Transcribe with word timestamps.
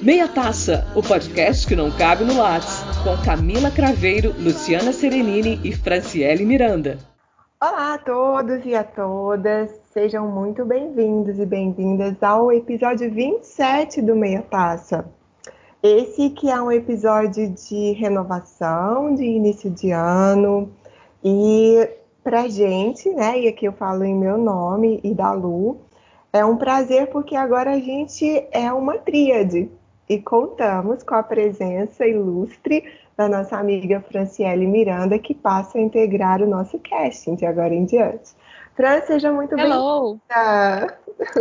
Meia 0.00 0.28
Taça, 0.28 0.86
o 0.94 1.02
podcast 1.02 1.66
que 1.66 1.74
não 1.74 1.90
cabe 1.90 2.22
no 2.22 2.38
Lattes, 2.38 2.84
com 3.02 3.16
Camila 3.24 3.68
Craveiro, 3.68 4.32
Luciana 4.38 4.92
Serenini 4.92 5.60
e 5.64 5.72
Franciele 5.72 6.44
Miranda. 6.44 6.98
Olá 7.60 7.94
a 7.94 7.98
todos 7.98 8.64
e 8.64 8.76
a 8.76 8.84
todas, 8.84 9.72
sejam 9.92 10.30
muito 10.30 10.64
bem-vindos 10.64 11.40
e 11.40 11.44
bem-vindas 11.44 12.22
ao 12.22 12.52
episódio 12.52 13.12
27 13.12 14.00
do 14.00 14.14
Meia 14.14 14.40
Taça. 14.42 15.04
Esse 15.82 16.30
que 16.30 16.48
é 16.48 16.62
um 16.62 16.70
episódio 16.70 17.52
de 17.52 17.90
renovação, 17.94 19.12
de 19.16 19.24
início 19.24 19.68
de 19.68 19.90
ano, 19.90 20.70
e 21.24 21.90
pra 22.22 22.46
gente, 22.46 23.10
né, 23.10 23.40
e 23.40 23.48
aqui 23.48 23.66
eu 23.66 23.72
falo 23.72 24.04
em 24.04 24.14
meu 24.14 24.38
nome 24.38 25.00
e 25.02 25.12
da 25.12 25.32
Lu, 25.32 25.80
é 26.32 26.44
um 26.44 26.56
prazer 26.56 27.08
porque 27.08 27.34
agora 27.34 27.72
a 27.72 27.80
gente 27.80 28.46
é 28.52 28.72
uma 28.72 28.96
tríade 28.96 29.68
e 30.08 30.20
contamos 30.20 31.02
com 31.02 31.14
a 31.14 31.22
presença 31.22 32.06
ilustre 32.06 32.84
da 33.16 33.28
nossa 33.28 33.56
amiga 33.56 34.00
Franciele 34.00 34.66
Miranda, 34.66 35.18
que 35.18 35.34
passa 35.34 35.78
a 35.78 35.80
integrar 35.80 36.40
o 36.40 36.46
nosso 36.46 36.78
casting 36.78 37.34
de 37.34 37.44
agora 37.44 37.74
em 37.74 37.84
diante. 37.84 38.30
Fran, 38.76 39.02
seja 39.06 39.32
muito 39.32 39.56
bem-vinda. 39.56 40.20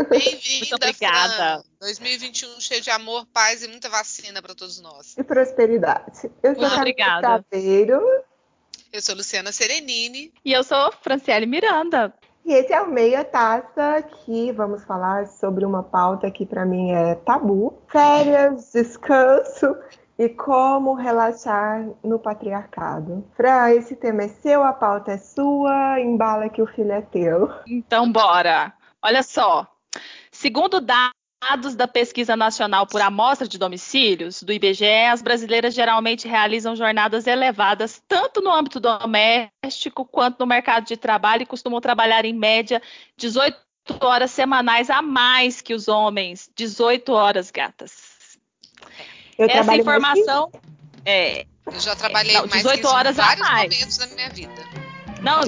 Bem-vinda, 0.10 0.60
muito 0.60 0.76
obrigada. 0.76 1.34
Fran. 1.34 1.64
2021 1.82 2.60
cheio 2.60 2.82
de 2.82 2.90
amor, 2.90 3.28
paz 3.28 3.64
e 3.64 3.68
muita 3.68 3.90
vacina 3.90 4.42
para 4.42 4.56
todos 4.56 4.82
nós. 4.82 5.16
E 5.16 5.24
prosperidade. 5.24 6.32
Eu 6.42 6.56
sou 6.56 6.64
muito 6.64 6.76
obrigada. 6.78 7.46
Caveiro. 7.52 8.02
Eu 8.92 9.02
sou 9.02 9.14
Luciana 9.14 9.52
Serenini. 9.52 10.34
E 10.44 10.52
eu 10.52 10.64
sou 10.64 10.92
Franciele 11.04 11.46
Miranda. 11.46 12.12
E 12.48 12.54
esse 12.54 12.72
é 12.72 12.82
o 12.82 12.90
Meia 12.90 13.26
Taça, 13.26 14.02
que 14.02 14.54
vamos 14.54 14.82
falar 14.86 15.28
sobre 15.28 15.66
uma 15.66 15.84
pauta 15.84 16.32
que 16.32 16.46
para 16.46 16.66
mim 16.66 16.92
é 16.92 17.14
tabu: 17.14 17.78
férias, 17.90 18.72
descanso 18.72 19.76
e 20.18 20.30
como 20.30 20.94
relaxar 20.94 21.86
no 22.02 22.18
patriarcado. 22.18 23.28
Fran, 23.36 23.72
esse 23.72 23.98
tema 23.98 24.24
é 24.24 24.28
seu, 24.30 24.64
a 24.64 24.72
pauta 24.72 25.12
é 25.12 25.18
sua, 25.18 26.00
embala 26.00 26.48
que 26.48 26.62
o 26.62 26.68
filho 26.68 26.94
é 26.94 27.02
teu. 27.02 27.52
Então, 27.68 28.10
bora. 28.10 28.72
Olha 29.04 29.24
só. 29.24 29.68
Segundo 30.32 30.80
dados 30.80 31.27
dados 31.42 31.76
da 31.76 31.88
Pesquisa 31.88 32.36
Nacional 32.36 32.88
por 32.88 33.02
Amostra 33.02 33.48
de 33.48 33.58
Domicílios, 33.58 34.42
do 34.42 34.52
IBGE, 34.52 35.06
as 35.12 35.22
brasileiras 35.22 35.74
geralmente 35.74 36.28
realizam 36.28 36.76
jornadas 36.76 37.28
elevadas 37.28 38.02
tanto 38.08 38.42
no 38.42 38.52
âmbito 38.52 38.80
doméstico 38.80 40.06
quanto 40.06 40.40
no 40.40 40.48
mercado 40.48 40.86
de 40.86 40.98
trabalho 40.98 41.44
e 41.44 41.46
costumam 41.46 41.80
trabalhar 41.80 42.26
em 42.26 42.34
média 42.34 42.82
18 43.18 43.56
horas 44.02 44.32
semanais 44.32 44.90
a 44.90 45.02
mais 45.02 45.62
que 45.62 45.74
os 45.74 45.88
homens. 45.88 46.50
18 46.56 47.12
horas, 47.12 47.52
gatas. 47.52 48.38
Eu 49.38 49.48
Essa 49.48 49.76
informação 49.76 50.52
é. 51.06 51.46
Eu 51.66 51.80
já 51.80 51.96
trabalhei 51.96 52.34
não, 52.34 52.48
18 52.48 52.66
mais 52.66 52.86
horas 52.86 53.18
em 53.18 53.22
vários 53.22 53.48
a 53.48 53.52
mais. 53.52 53.74
momentos 53.74 53.98
da 53.98 54.08
minha 54.08 54.30
vida. 54.30 54.77
Não, 55.22 55.42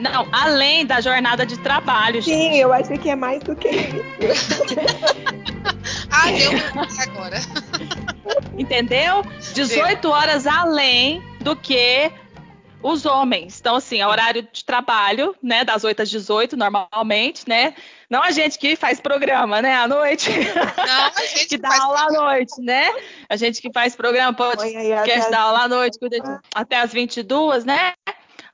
não, 0.00 0.28
além 0.32 0.84
da 0.86 1.00
jornada 1.00 1.44
de 1.44 1.58
trabalho, 1.58 2.22
Sim, 2.22 2.30
gente. 2.30 2.58
eu 2.58 2.72
acho 2.72 2.92
que 2.98 3.10
é 3.10 3.16
mais 3.16 3.42
do 3.42 3.56
que 3.56 3.68
isso. 3.68 4.62
ah, 6.10 6.30
deu 6.30 7.02
agora. 7.02 7.38
Entendeu? 8.58 9.24
18 9.54 10.00
deu. 10.00 10.10
horas 10.10 10.46
além 10.46 11.22
do 11.40 11.56
que 11.56 12.10
os 12.82 13.04
homens. 13.04 13.58
Então, 13.60 13.76
assim, 13.76 14.00
é 14.00 14.06
horário 14.06 14.46
de 14.52 14.64
trabalho, 14.64 15.34
né? 15.42 15.64
Das 15.64 15.82
8 15.82 16.02
às 16.02 16.10
18, 16.10 16.56
normalmente, 16.56 17.42
né? 17.48 17.74
Não 18.08 18.22
a 18.22 18.30
gente 18.30 18.58
que 18.58 18.76
faz 18.76 19.00
programa, 19.00 19.60
né? 19.60 19.74
À 19.74 19.88
noite. 19.88 20.30
Não, 20.30 21.06
a 21.06 21.10
gente 21.26 21.48
que 21.48 21.58
dá 21.58 21.82
aula 21.82 22.02
à 22.02 22.12
noite, 22.12 22.60
né? 22.60 22.88
A 23.28 23.36
gente 23.36 23.60
que 23.60 23.72
faz 23.72 23.96
programa, 23.96 24.32
pode 24.32 24.70
quer 25.04 25.30
dar 25.30 25.40
aula 25.40 25.64
à 25.64 25.68
noite, 25.68 25.98
cuida 25.98 26.20
de, 26.20 26.38
até 26.54 26.76
as 26.76 26.92
22, 26.92 27.64
né? 27.64 27.94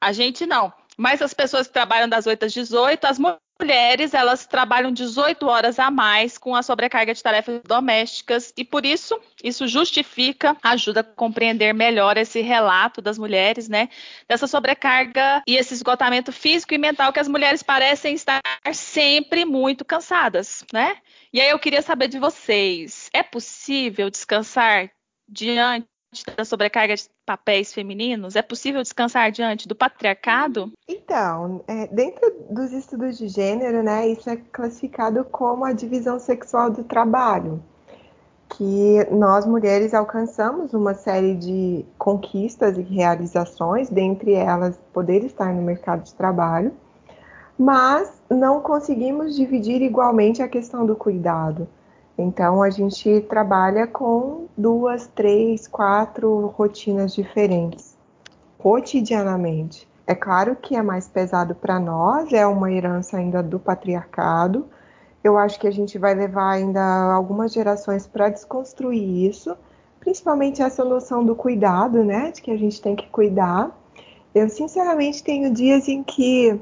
A 0.02 0.10
gente 0.10 0.44
não. 0.44 0.72
Mas 0.98 1.22
as 1.22 1.32
pessoas 1.32 1.68
que 1.68 1.72
trabalham 1.72 2.08
das 2.08 2.26
8 2.26 2.44
às 2.44 2.52
18, 2.52 3.04
as 3.04 3.20
mulheres, 3.20 4.12
elas 4.12 4.44
trabalham 4.44 4.90
18 4.90 5.46
horas 5.46 5.78
a 5.78 5.92
mais 5.92 6.36
com 6.36 6.56
a 6.56 6.62
sobrecarga 6.62 7.14
de 7.14 7.22
tarefas 7.22 7.62
domésticas 7.62 8.52
e 8.56 8.64
por 8.64 8.84
isso, 8.84 9.16
isso 9.44 9.68
justifica, 9.68 10.56
ajuda 10.60 11.02
a 11.02 11.04
compreender 11.04 11.72
melhor 11.72 12.16
esse 12.16 12.40
relato 12.40 13.00
das 13.00 13.16
mulheres, 13.16 13.68
né? 13.68 13.88
Dessa 14.28 14.48
sobrecarga 14.48 15.40
e 15.46 15.56
esse 15.56 15.72
esgotamento 15.72 16.32
físico 16.32 16.74
e 16.74 16.78
mental 16.78 17.12
que 17.12 17.20
as 17.20 17.28
mulheres 17.28 17.62
parecem 17.62 18.14
estar 18.14 18.40
sempre 18.72 19.44
muito 19.44 19.84
cansadas, 19.84 20.64
né? 20.72 20.96
E 21.32 21.40
aí 21.40 21.50
eu 21.50 21.60
queria 21.60 21.80
saber 21.80 22.08
de 22.08 22.18
vocês, 22.18 23.08
é 23.12 23.22
possível 23.22 24.10
descansar 24.10 24.90
diante 25.28 25.91
da 26.36 26.44
sobrecarga 26.44 26.94
de 26.94 27.08
papéis 27.24 27.72
femininos? 27.72 28.36
É 28.36 28.42
possível 28.42 28.82
descansar 28.82 29.30
diante 29.32 29.66
do 29.66 29.74
patriarcado? 29.74 30.72
Então, 30.86 31.64
é, 31.66 31.86
dentro 31.86 32.30
dos 32.50 32.72
estudos 32.72 33.16
de 33.16 33.28
gênero, 33.28 33.82
né, 33.82 34.08
isso 34.08 34.28
é 34.28 34.36
classificado 34.36 35.24
como 35.24 35.64
a 35.64 35.72
divisão 35.72 36.18
sexual 36.18 36.70
do 36.70 36.84
trabalho, 36.84 37.62
que 38.50 39.06
nós 39.10 39.46
mulheres 39.46 39.94
alcançamos 39.94 40.74
uma 40.74 40.94
série 40.94 41.34
de 41.34 41.84
conquistas 41.96 42.76
e 42.76 42.82
realizações, 42.82 43.88
dentre 43.88 44.34
elas 44.34 44.78
poder 44.92 45.24
estar 45.24 45.52
no 45.54 45.62
mercado 45.62 46.04
de 46.04 46.14
trabalho, 46.14 46.72
mas 47.58 48.12
não 48.28 48.60
conseguimos 48.60 49.34
dividir 49.34 49.80
igualmente 49.80 50.42
a 50.42 50.48
questão 50.48 50.84
do 50.84 50.96
cuidado. 50.96 51.66
Então 52.16 52.62
a 52.62 52.70
gente 52.70 53.22
trabalha 53.22 53.86
com 53.86 54.46
duas, 54.56 55.06
três, 55.06 55.66
quatro 55.66 56.46
rotinas 56.48 57.14
diferentes 57.14 57.96
cotidianamente. 58.62 59.88
É 60.06 60.14
claro 60.14 60.54
que 60.54 60.76
é 60.76 60.82
mais 60.82 61.08
pesado 61.08 61.52
para 61.54 61.80
nós, 61.80 62.32
é 62.32 62.46
uma 62.46 62.70
herança 62.70 63.16
ainda 63.16 63.42
do 63.42 63.58
patriarcado. 63.58 64.66
Eu 65.22 65.36
acho 65.36 65.58
que 65.58 65.66
a 65.66 65.70
gente 65.70 65.98
vai 65.98 66.14
levar 66.14 66.50
ainda 66.50 67.12
algumas 67.12 67.52
gerações 67.52 68.06
para 68.06 68.28
desconstruir 68.28 69.28
isso, 69.28 69.56
principalmente 69.98 70.62
essa 70.62 70.84
noção 70.84 71.24
do 71.24 71.34
cuidado, 71.34 72.04
né? 72.04 72.30
De 72.30 72.40
que 72.40 72.50
a 72.50 72.56
gente 72.56 72.80
tem 72.80 72.94
que 72.94 73.08
cuidar. 73.08 73.76
Eu, 74.34 74.48
sinceramente, 74.48 75.22
tenho 75.24 75.52
dias 75.52 75.88
em 75.88 76.02
que 76.02 76.58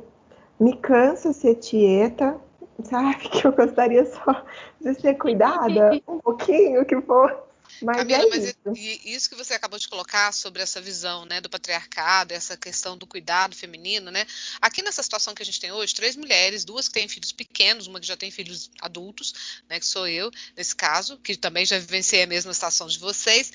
me 0.58 0.76
cansa 0.76 1.32
ser 1.32 1.56
tieta, 1.56 2.36
sabe? 2.84 3.28
Que 3.30 3.46
eu 3.46 3.52
gostaria 3.52 4.04
só 4.06 4.44
de 4.80 4.94
ser 5.00 5.14
cuidada 5.14 6.00
um 6.06 6.18
pouquinho, 6.18 6.84
que 6.84 7.00
for. 7.02 7.50
Mas 7.82 7.98
Camila, 7.98 8.24
é 8.24 8.28
mas 8.28 8.44
isso. 8.44 8.58
isso 9.04 9.30
que 9.30 9.36
você 9.36 9.54
acabou 9.54 9.78
de 9.78 9.88
colocar 9.88 10.32
sobre 10.32 10.62
essa 10.62 10.80
visão 10.80 11.24
né, 11.24 11.40
do 11.40 11.48
patriarcado, 11.48 12.34
essa 12.34 12.56
questão 12.56 12.96
do 12.96 13.06
cuidado 13.06 13.54
feminino, 13.54 14.10
né? 14.10 14.26
Aqui 14.60 14.82
nessa 14.82 15.02
situação 15.02 15.34
que 15.34 15.42
a 15.42 15.46
gente 15.46 15.60
tem 15.60 15.72
hoje, 15.72 15.94
três 15.94 16.16
mulheres, 16.16 16.64
duas 16.64 16.88
que 16.88 16.94
têm 16.94 17.08
filhos 17.08 17.32
pequenos, 17.32 17.86
uma 17.86 18.00
que 18.00 18.06
já 18.06 18.16
tem 18.16 18.30
filhos 18.30 18.70
adultos, 18.80 19.60
né, 19.68 19.78
que 19.78 19.86
sou 19.86 20.06
eu, 20.06 20.30
nesse 20.56 20.74
caso, 20.74 21.16
que 21.18 21.36
também 21.36 21.64
já 21.64 21.78
vivenciei 21.78 22.22
a 22.22 22.26
mesma 22.26 22.52
situação 22.52 22.86
de 22.86 22.98
vocês. 22.98 23.52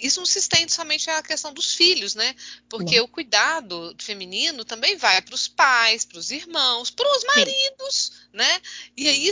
Isso 0.00 0.20
não 0.20 0.26
se 0.26 0.38
estende 0.38 0.72
somente 0.72 1.10
à 1.10 1.22
questão 1.22 1.52
dos 1.52 1.74
filhos, 1.74 2.14
né? 2.14 2.34
Porque 2.68 2.96
não. 2.96 3.04
o 3.04 3.08
cuidado 3.08 3.94
feminino 3.98 4.64
também 4.64 4.96
vai 4.96 5.20
para 5.20 5.34
os 5.34 5.48
pais, 5.48 6.04
para 6.04 6.18
os 6.18 6.30
irmãos, 6.30 6.90
para 6.90 7.10
os 7.16 7.24
maridos, 7.24 8.12
Sim. 8.12 8.12
né? 8.32 8.55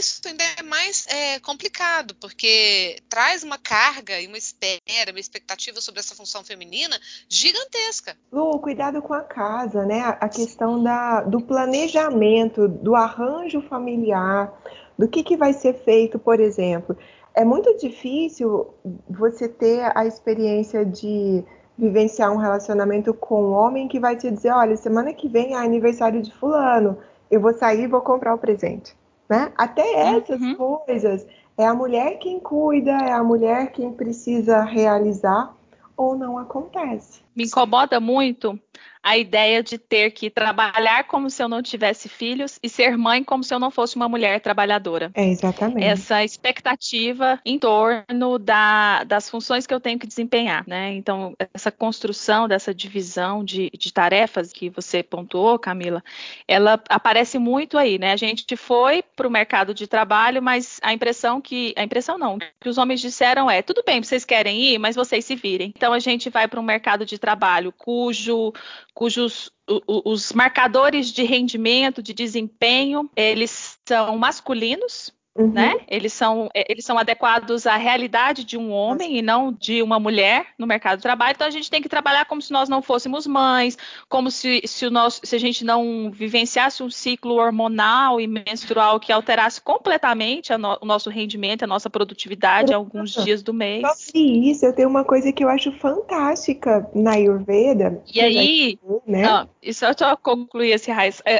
Isso 0.05 0.21
ainda 0.27 0.43
é 0.59 0.61
mais 0.61 1.07
é, 1.07 1.39
complicado, 1.39 2.15
porque 2.21 2.97
traz 3.09 3.43
uma 3.43 3.57
carga 3.57 4.19
e 4.21 4.27
uma 4.27 4.37
espera, 4.37 5.09
uma 5.09 5.19
expectativa 5.19 5.81
sobre 5.81 5.99
essa 5.99 6.13
função 6.13 6.43
feminina 6.43 6.95
gigantesca. 7.27 8.15
Lu, 8.31 8.59
cuidado 8.59 9.01
com 9.01 9.13
a 9.13 9.21
casa, 9.21 9.83
né? 9.83 10.01
A 10.19 10.29
questão 10.29 10.81
da, 10.81 11.21
do 11.21 11.41
planejamento, 11.41 12.67
do 12.67 12.95
arranjo 12.95 13.61
familiar, 13.61 14.53
do 14.97 15.07
que, 15.07 15.23
que 15.23 15.35
vai 15.35 15.53
ser 15.53 15.73
feito, 15.83 16.19
por 16.19 16.39
exemplo. 16.39 16.95
É 17.33 17.43
muito 17.43 17.75
difícil 17.77 18.75
você 19.09 19.49
ter 19.49 19.91
a 19.97 20.05
experiência 20.05 20.85
de 20.85 21.43
vivenciar 21.77 22.31
um 22.31 22.37
relacionamento 22.37 23.13
com 23.13 23.43
um 23.43 23.53
homem 23.53 23.87
que 23.87 23.99
vai 23.99 24.15
te 24.15 24.29
dizer, 24.29 24.51
olha, 24.51 24.77
semana 24.77 25.13
que 25.13 25.27
vem 25.27 25.53
é 25.53 25.57
aniversário 25.57 26.21
de 26.21 26.31
fulano, 26.31 26.97
eu 27.29 27.41
vou 27.41 27.53
sair 27.53 27.83
e 27.83 27.87
vou 27.87 28.01
comprar 28.01 28.35
o 28.35 28.37
presente. 28.37 28.95
Né? 29.29 29.51
Até 29.57 30.15
essas 30.15 30.39
uhum. 30.39 30.55
coisas 30.55 31.25
é 31.57 31.65
a 31.65 31.73
mulher 31.73 32.19
quem 32.19 32.39
cuida, 32.39 32.91
é 32.91 33.11
a 33.11 33.23
mulher 33.23 33.71
quem 33.71 33.91
precisa 33.91 34.61
realizar 34.63 35.55
ou 35.97 36.17
não 36.17 36.37
acontece. 36.37 37.21
Me 37.35 37.45
incomoda 37.45 37.99
muito 37.99 38.59
a 39.05 39.15
ideia 39.15 39.61
de 39.61 39.77
ter 39.77 40.09
que 40.09 40.31
trabalhar 40.31 41.03
como 41.03 41.29
se 41.29 41.41
eu 41.41 41.47
não 41.47 41.61
tivesse 41.61 42.09
filhos 42.09 42.57
e 42.63 42.67
ser 42.67 42.97
mãe 42.97 43.23
como 43.23 43.43
se 43.43 43.53
eu 43.53 43.59
não 43.59 43.69
fosse 43.69 43.95
uma 43.95 44.09
mulher 44.09 44.41
trabalhadora. 44.41 45.11
É, 45.13 45.29
exatamente. 45.29 45.85
Essa 45.85 46.23
expectativa 46.23 47.39
em 47.45 47.59
torno 47.59 48.39
da, 48.39 49.03
das 49.03 49.29
funções 49.29 49.67
que 49.67 49.73
eu 49.75 49.79
tenho 49.79 49.99
que 49.99 50.07
desempenhar, 50.07 50.63
né? 50.67 50.91
Então, 50.95 51.35
essa 51.53 51.71
construção 51.71 52.47
dessa 52.47 52.73
divisão 52.73 53.43
de, 53.43 53.69
de 53.77 53.93
tarefas 53.93 54.51
que 54.51 54.71
você 54.71 55.03
pontuou, 55.03 55.59
Camila, 55.59 56.03
ela 56.47 56.81
aparece 56.89 57.37
muito 57.37 57.77
aí, 57.77 57.99
né? 57.99 58.11
A 58.11 58.17
gente 58.17 58.55
foi 58.55 59.03
para 59.15 59.27
o 59.27 59.31
mercado 59.31 59.71
de 59.71 59.85
trabalho, 59.85 60.41
mas 60.41 60.79
a 60.81 60.91
impressão 60.91 61.39
que, 61.39 61.75
a 61.77 61.83
impressão 61.83 62.17
não, 62.17 62.39
que 62.59 62.69
os 62.69 62.79
homens 62.79 63.01
disseram 63.01 63.51
é, 63.51 63.61
tudo 63.61 63.83
bem, 63.85 64.01
vocês 64.01 64.25
querem 64.25 64.59
ir, 64.63 64.79
mas 64.79 64.95
vocês 64.95 65.23
se 65.25 65.35
virem. 65.35 65.71
Então, 65.75 65.93
a 65.93 65.99
gente 65.99 66.27
vai 66.27 66.47
para 66.47 66.59
um 66.59 66.63
mercado 66.63 67.05
de 67.05 67.19
trabalho 67.19 67.71
cujo 67.71 68.51
cujos 68.93 69.51
os 69.87 70.31
marcadores 70.31 71.07
de 71.11 71.23
rendimento, 71.23 72.01
de 72.01 72.13
desempenho, 72.13 73.09
eles 73.15 73.79
são 73.87 74.17
masculinos, 74.17 75.11
Uhum. 75.37 75.51
Né? 75.51 75.75
Eles, 75.89 76.13
são, 76.13 76.49
é, 76.53 76.71
eles 76.71 76.85
são 76.85 76.97
adequados 76.97 77.67
à 77.67 77.75
realidade 77.75 78.45
de 78.45 78.57
um 78.57 78.71
homem 78.71 79.17
e 79.17 79.21
não 79.21 79.51
de 79.51 79.81
uma 79.81 79.99
mulher 79.99 80.47
no 80.57 80.65
mercado 80.65 80.97
de 80.97 81.03
trabalho. 81.03 81.33
Então 81.35 81.45
a 81.45 81.51
gente 81.51 81.69
tem 81.69 81.81
que 81.81 81.89
trabalhar 81.89 82.23
como 82.23 82.41
se 82.41 82.53
nós 82.53 82.69
não 82.69 82.81
fôssemos 82.81 83.27
mães, 83.27 83.77
como 84.07 84.31
se, 84.31 84.61
se, 84.65 84.85
o 84.85 84.91
nosso, 84.91 85.19
se 85.25 85.35
a 85.35 85.39
gente 85.39 85.65
não 85.65 86.09
vivenciasse 86.09 86.81
um 86.81 86.89
ciclo 86.89 87.35
hormonal 87.35 88.21
e 88.21 88.27
menstrual 88.27 88.97
que 88.97 89.11
alterasse 89.11 89.59
completamente 89.59 90.55
no, 90.57 90.77
o 90.81 90.85
nosso 90.85 91.09
rendimento, 91.09 91.63
a 91.63 91.67
nossa 91.67 91.89
produtividade 91.89 92.73
alguns 92.73 93.11
dias 93.11 93.43
do 93.43 93.53
mês. 93.53 93.85
Sobre 94.05 94.49
isso, 94.49 94.65
eu 94.65 94.71
tenho 94.71 94.87
uma 94.87 95.03
coisa 95.03 95.33
que 95.33 95.43
eu 95.43 95.49
acho 95.49 95.69
fantástica 95.73 96.89
na 96.95 97.11
Ayurveda. 97.11 98.01
E 98.13 98.21
aí, 98.21 98.79
né? 99.05 99.23
não, 99.23 99.49
só, 99.73 99.91
só 99.97 100.15
concluir 100.15 100.71
esse, 100.71 100.91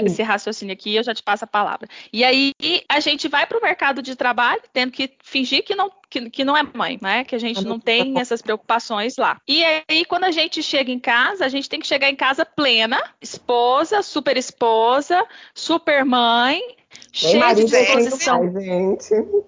esse 0.04 0.22
raciocínio 0.22 0.74
aqui, 0.74 0.96
eu 0.96 1.04
já 1.04 1.14
te 1.14 1.24
passo 1.24 1.46
a 1.46 1.48
palavra. 1.48 1.88
E 2.12 2.26
aí 2.26 2.52
a 2.90 3.00
gente 3.00 3.30
vai 3.30 3.46
para 3.46 3.58
o 3.58 3.62
mercado 3.62 3.85
mercado 3.86 4.02
de 4.02 4.16
trabalho, 4.16 4.62
tendo 4.74 4.92
que 4.92 5.12
fingir 5.24 5.64
que 5.64 5.76
não, 5.76 5.92
que, 6.10 6.30
que 6.30 6.44
não 6.44 6.58
é 6.58 6.64
mãe, 6.64 6.98
né? 7.02 7.24
Que 7.24 7.36
a 7.36 7.40
gente 7.40 7.64
não 7.64 7.80
tem 7.80 8.18
essas 8.20 8.42
preocupações 8.42 9.18
lá. 9.18 9.40
E 9.48 9.64
aí, 9.64 10.04
quando 10.06 10.24
a 10.24 10.32
gente 10.32 10.64
chega 10.64 10.92
em 10.92 11.00
casa, 11.00 11.46
a 11.46 11.50
gente 11.50 11.70
tem 11.70 11.80
que 11.80 11.86
chegar 11.86 12.10
em 12.10 12.16
casa 12.16 12.46
plena, 12.46 13.02
esposa, 13.22 14.02
super 14.02 14.38
esposa, 14.38 15.24
super 15.54 16.04
mãe, 16.04 16.60
cheia 17.16 17.54
de 17.54 17.64
disposição. 17.64 18.54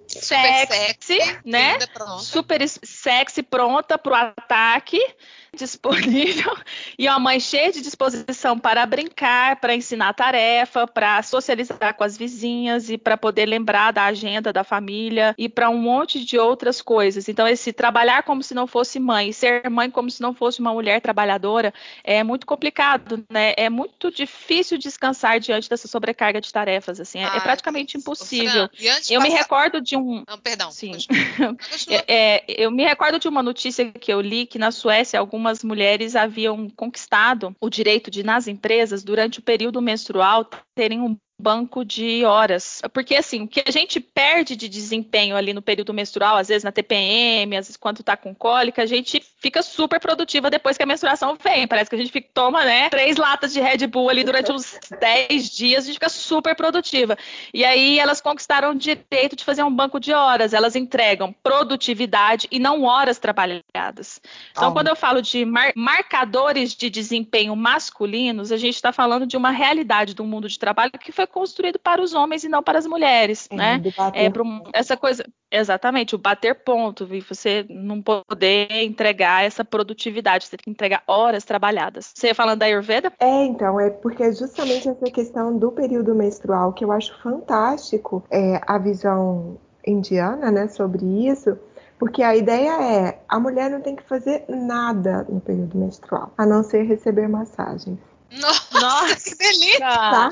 Sexy, 0.07 1.19
né? 1.43 1.77
Super 2.19 2.67
sexy, 2.67 3.43
pronta 3.43 3.97
para 3.97 4.11
o 4.11 4.15
ataque 4.15 4.99
disponível 5.53 6.55
e 6.97 7.07
uma 7.07 7.19
mãe 7.19 7.39
cheia 7.39 7.71
de 7.71 7.81
disposição 7.81 8.57
para 8.57 8.85
brincar, 8.85 9.59
para 9.59 9.75
ensinar 9.75 10.13
tarefa, 10.13 10.87
para 10.87 11.21
socializar 11.23 11.93
com 11.95 12.03
as 12.03 12.17
vizinhas 12.17 12.89
e 12.89 12.97
para 12.97 13.17
poder 13.17 13.45
lembrar 13.45 13.91
da 13.91 14.05
agenda 14.05 14.53
da 14.53 14.63
família 14.63 15.35
e 15.37 15.49
para 15.49 15.69
um 15.69 15.77
monte 15.77 16.23
de 16.23 16.37
outras 16.37 16.81
coisas. 16.81 17.27
Então, 17.27 17.47
esse 17.47 17.73
trabalhar 17.73 18.23
como 18.23 18.41
se 18.41 18.53
não 18.53 18.67
fosse 18.67 18.99
mãe, 18.99 19.31
ser 19.33 19.69
mãe 19.69 19.89
como 19.89 20.09
se 20.09 20.21
não 20.21 20.33
fosse 20.33 20.59
uma 20.59 20.71
mulher 20.71 21.01
trabalhadora 21.01 21.73
é 22.03 22.23
muito 22.23 22.45
complicado, 22.45 23.25
né? 23.29 23.53
É 23.57 23.69
muito 23.69 24.11
difícil 24.11 24.77
descansar 24.77 25.39
diante 25.39 25.69
dessa 25.69 25.87
sobrecarga 25.87 26.39
de 26.39 26.53
tarefas, 26.53 26.99
assim, 26.99 27.19
é, 27.19 27.37
é 27.37 27.39
praticamente 27.57 27.97
impossível. 27.97 28.69
Fran, 28.73 28.99
eu 29.09 29.21
me 29.21 29.29
recordo 29.29 29.81
de 29.81 29.97
um, 29.97 30.23
não, 30.27 30.37
perdão. 30.37 30.71
Sim. 30.71 30.91
é, 31.89 32.03
é, 32.07 32.45
eu 32.47 32.71
me 32.71 32.83
recordo 32.83 33.19
de 33.19 33.27
uma 33.27 33.43
notícia 33.43 33.91
que 33.91 34.11
eu 34.11 34.21
li 34.21 34.45
que 34.45 34.59
na 34.59 34.71
Suécia 34.71 35.19
algumas 35.19 35.47
algumas 35.47 35.63
mulheres 35.63 36.15
haviam 36.15 36.69
conquistado 36.69 37.55
o 37.59 37.69
direito 37.69 38.11
de, 38.11 38.23
nas 38.23 38.47
empresas, 38.47 39.03
durante 39.03 39.39
o 39.39 39.41
período 39.41 39.81
menstrual, 39.81 40.49
terem 40.77 41.01
um 41.01 41.17
banco 41.39 41.85
de 41.85 42.25
horas. 42.25 42.81
Porque, 42.91 43.15
assim, 43.15 43.43
o 43.43 43.47
que 43.47 43.63
a 43.65 43.71
gente 43.71 43.99
perde 43.99 44.55
de 44.55 44.67
desempenho 44.67 45.35
ali 45.35 45.53
no 45.53 45.61
período 45.61 45.93
menstrual, 45.93 46.37
às 46.37 46.47
vezes 46.47 46.63
na 46.63 46.71
TPM, 46.71 47.55
às 47.55 47.67
vezes 47.67 47.77
quando 47.77 48.03
tá 48.03 48.17
com 48.17 48.33
cólica, 48.33 48.81
a 48.81 48.85
gente 48.85 49.23
fica 49.39 49.61
super 49.61 49.99
produtiva 49.99 50.49
depois 50.49 50.77
que 50.77 50.83
a 50.83 50.85
menstruação 50.85 51.37
vem. 51.41 51.67
Parece 51.67 51.89
que 51.89 51.95
a 51.95 51.99
gente 51.99 52.11
fica, 52.11 52.27
toma, 52.33 52.65
né, 52.65 52.89
três 52.89 53.17
latas 53.17 53.53
de 53.53 53.59
Red 53.59 53.85
Bull 53.87 54.09
ali 54.09 54.23
durante 54.23 54.51
uns 54.51 54.79
10 54.99 55.49
dias, 55.51 55.83
a 55.83 55.87
gente 55.87 55.95
fica 55.95 56.09
super 56.09 56.55
produtiva. 56.55 57.15
E 57.53 57.63
aí 57.63 57.99
elas 57.99 58.19
conquistaram 58.19 58.71
o 58.71 58.75
direito 58.75 59.35
de 59.35 59.43
fazer 59.43 59.63
um 59.63 59.73
banco 59.73 59.99
de 59.99 60.13
horas. 60.13 60.53
Elas 60.53 60.75
entregam 60.75 61.33
produtividade 61.43 62.47
e 62.49 62.57
não 62.57 62.83
horas 62.83 63.19
trabalhadas. 63.19 64.19
Então, 64.51 64.69
oh. 64.69 64.73
quando 64.73 64.87
eu 64.87 64.95
falo 64.95 65.21
de 65.21 65.45
mar 65.45 65.71
marcadores 65.75 66.73
de 66.73 66.89
desempenho 66.89 67.55
masculinos, 67.55 68.51
a 68.51 68.57
gente 68.57 68.75
está 68.75 68.91
falando 68.91 69.27
de 69.27 69.37
uma 69.37 69.51
realidade 69.51 70.15
do 70.15 70.23
mundo 70.23 70.49
de 70.49 70.57
trabalho 70.57 70.66
que 70.99 71.11
foi 71.11 71.27
construído 71.27 71.79
para 71.79 72.01
os 72.01 72.13
homens 72.13 72.43
e 72.43 72.49
não 72.49 72.63
para 72.63 72.79
as 72.79 72.85
mulheres, 72.85 73.47
é, 73.51 73.55
né? 73.55 73.81
É 74.13 74.29
um, 74.41 74.63
essa 74.73 74.95
coisa, 74.97 75.23
exatamente, 75.51 76.15
o 76.15 76.17
bater 76.17 76.55
ponto, 76.63 77.07
e 77.13 77.21
você 77.21 77.65
não 77.69 78.01
poder 78.01 78.67
entregar 78.83 79.43
essa 79.43 79.63
produtividade, 79.63 80.45
você 80.45 80.57
tem 80.57 80.63
que 80.65 80.69
entregar 80.71 81.03
horas 81.07 81.43
trabalhadas. 81.43 82.11
Você 82.15 82.27
ia 82.27 82.35
falando 82.35 82.59
da 82.59 82.65
Ayurveda? 82.65 83.11
É, 83.19 83.45
então, 83.45 83.79
é 83.79 83.89
porque 83.89 84.23
é 84.23 84.31
justamente 84.31 84.87
essa 84.89 85.05
questão 85.05 85.57
do 85.57 85.71
período 85.71 86.13
menstrual 86.15 86.73
que 86.73 86.83
eu 86.83 86.91
acho 86.91 87.17
fantástico, 87.21 88.23
é, 88.31 88.61
a 88.65 88.77
visão 88.77 89.57
indiana, 89.85 90.51
né, 90.51 90.67
sobre 90.67 91.05
isso, 91.27 91.57
porque 91.97 92.21
a 92.21 92.35
ideia 92.35 92.81
é 92.81 93.19
a 93.27 93.39
mulher 93.39 93.69
não 93.69 93.81
tem 93.81 93.95
que 93.95 94.03
fazer 94.03 94.45
nada 94.47 95.25
no 95.29 95.39
período 95.39 95.77
menstrual, 95.77 96.31
a 96.37 96.45
não 96.45 96.63
ser 96.63 96.83
receber 96.83 97.27
massagem. 97.27 97.97
Nossa, 98.31 98.79
Nossa, 98.79 99.29
que 99.29 99.35
delícia! 99.35 99.79
Tá? 99.79 100.29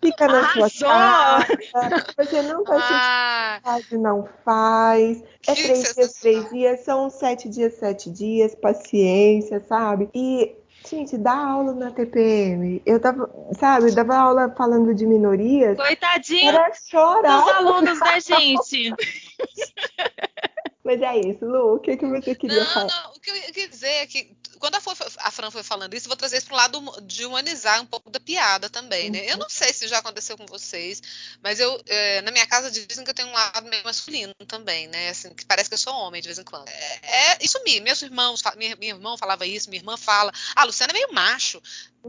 Fica 0.00 0.26
na 0.26 0.38
Arrasou. 0.40 0.70
sua 0.70 1.46
casa. 1.72 2.06
Você 2.16 2.42
não 2.42 2.64
vai 2.64 2.78
ah, 2.80 3.60
sentir 3.76 3.98
não 3.98 4.28
faz. 4.44 5.22
É 5.46 5.54
três 5.54 5.94
dias, 5.94 6.12
três 6.14 6.50
dias. 6.50 6.80
São 6.80 7.10
sete 7.10 7.48
dias, 7.48 7.74
sete 7.74 8.10
dias. 8.10 8.54
Paciência, 8.54 9.60
sabe? 9.60 10.08
E 10.14 10.56
Gente, 10.88 11.16
dá 11.16 11.34
aula 11.34 11.72
na 11.72 11.90
TPM. 11.90 12.82
Eu 12.84 13.00
tava, 13.00 13.30
sabe, 13.58 13.88
eu 13.88 13.94
dava 13.94 14.16
aula 14.16 14.54
falando 14.54 14.94
de 14.94 15.06
minorias. 15.06 15.78
Coitadinho 15.78 16.50
era 16.50 16.70
chorar. 16.74 17.40
dos 17.40 17.54
alunos 17.54 17.98
da 17.98 18.18
gente. 18.20 18.92
Mas 20.84 21.00
é 21.00 21.18
isso, 21.20 21.46
Lu, 21.46 21.76
o 21.76 21.80
que, 21.80 21.96
que 21.96 22.06
você 22.06 22.34
queria 22.34 22.60
não, 22.60 22.66
falar? 22.66 22.86
Não, 22.88 23.12
o 23.12 23.20
que 23.20 23.30
eu 23.30 23.34
queria 23.34 23.68
dizer 23.68 23.88
é 23.88 24.06
que 24.06 24.36
quando 24.64 24.76
a, 24.76 25.28
a 25.28 25.30
Fran 25.30 25.50
foi 25.50 25.62
falando 25.62 25.92
isso, 25.92 26.08
vou 26.08 26.16
trazer 26.16 26.38
isso 26.38 26.46
para 26.46 26.54
o 26.54 26.56
lado 26.56 27.00
de 27.02 27.26
humanizar 27.26 27.82
um 27.82 27.86
pouco 27.86 28.08
da 28.08 28.18
piada 28.18 28.70
também, 28.70 29.10
né? 29.10 29.30
Eu 29.30 29.36
não 29.36 29.50
sei 29.50 29.74
se 29.74 29.86
já 29.86 29.98
aconteceu 29.98 30.38
com 30.38 30.46
vocês, 30.46 31.02
mas 31.42 31.60
eu, 31.60 31.82
é, 31.86 32.22
na 32.22 32.30
minha 32.30 32.46
casa 32.46 32.70
dizem 32.70 33.04
que 33.04 33.10
eu 33.10 33.14
tenho 33.14 33.28
um 33.28 33.32
lado 33.32 33.68
meio 33.68 33.84
masculino 33.84 34.32
também, 34.48 34.88
né? 34.88 35.10
Assim, 35.10 35.34
que 35.34 35.44
parece 35.44 35.68
que 35.68 35.74
eu 35.74 35.78
sou 35.78 35.92
homem 35.92 36.22
de 36.22 36.28
vez 36.28 36.38
em 36.38 36.44
quando. 36.44 36.66
É, 36.66 37.32
é 37.32 37.38
isso 37.42 37.62
me, 37.62 37.78
meus 37.80 38.00
irmãos, 38.00 38.42
minha, 38.56 38.74
minha 38.76 38.94
irmã 38.94 39.18
falava 39.18 39.44
isso, 39.44 39.68
minha 39.68 39.80
irmã 39.80 39.98
fala, 39.98 40.32
ah, 40.56 40.64
Luciana 40.64 40.92
é 40.92 40.94
meio 40.94 41.12
macho. 41.12 41.60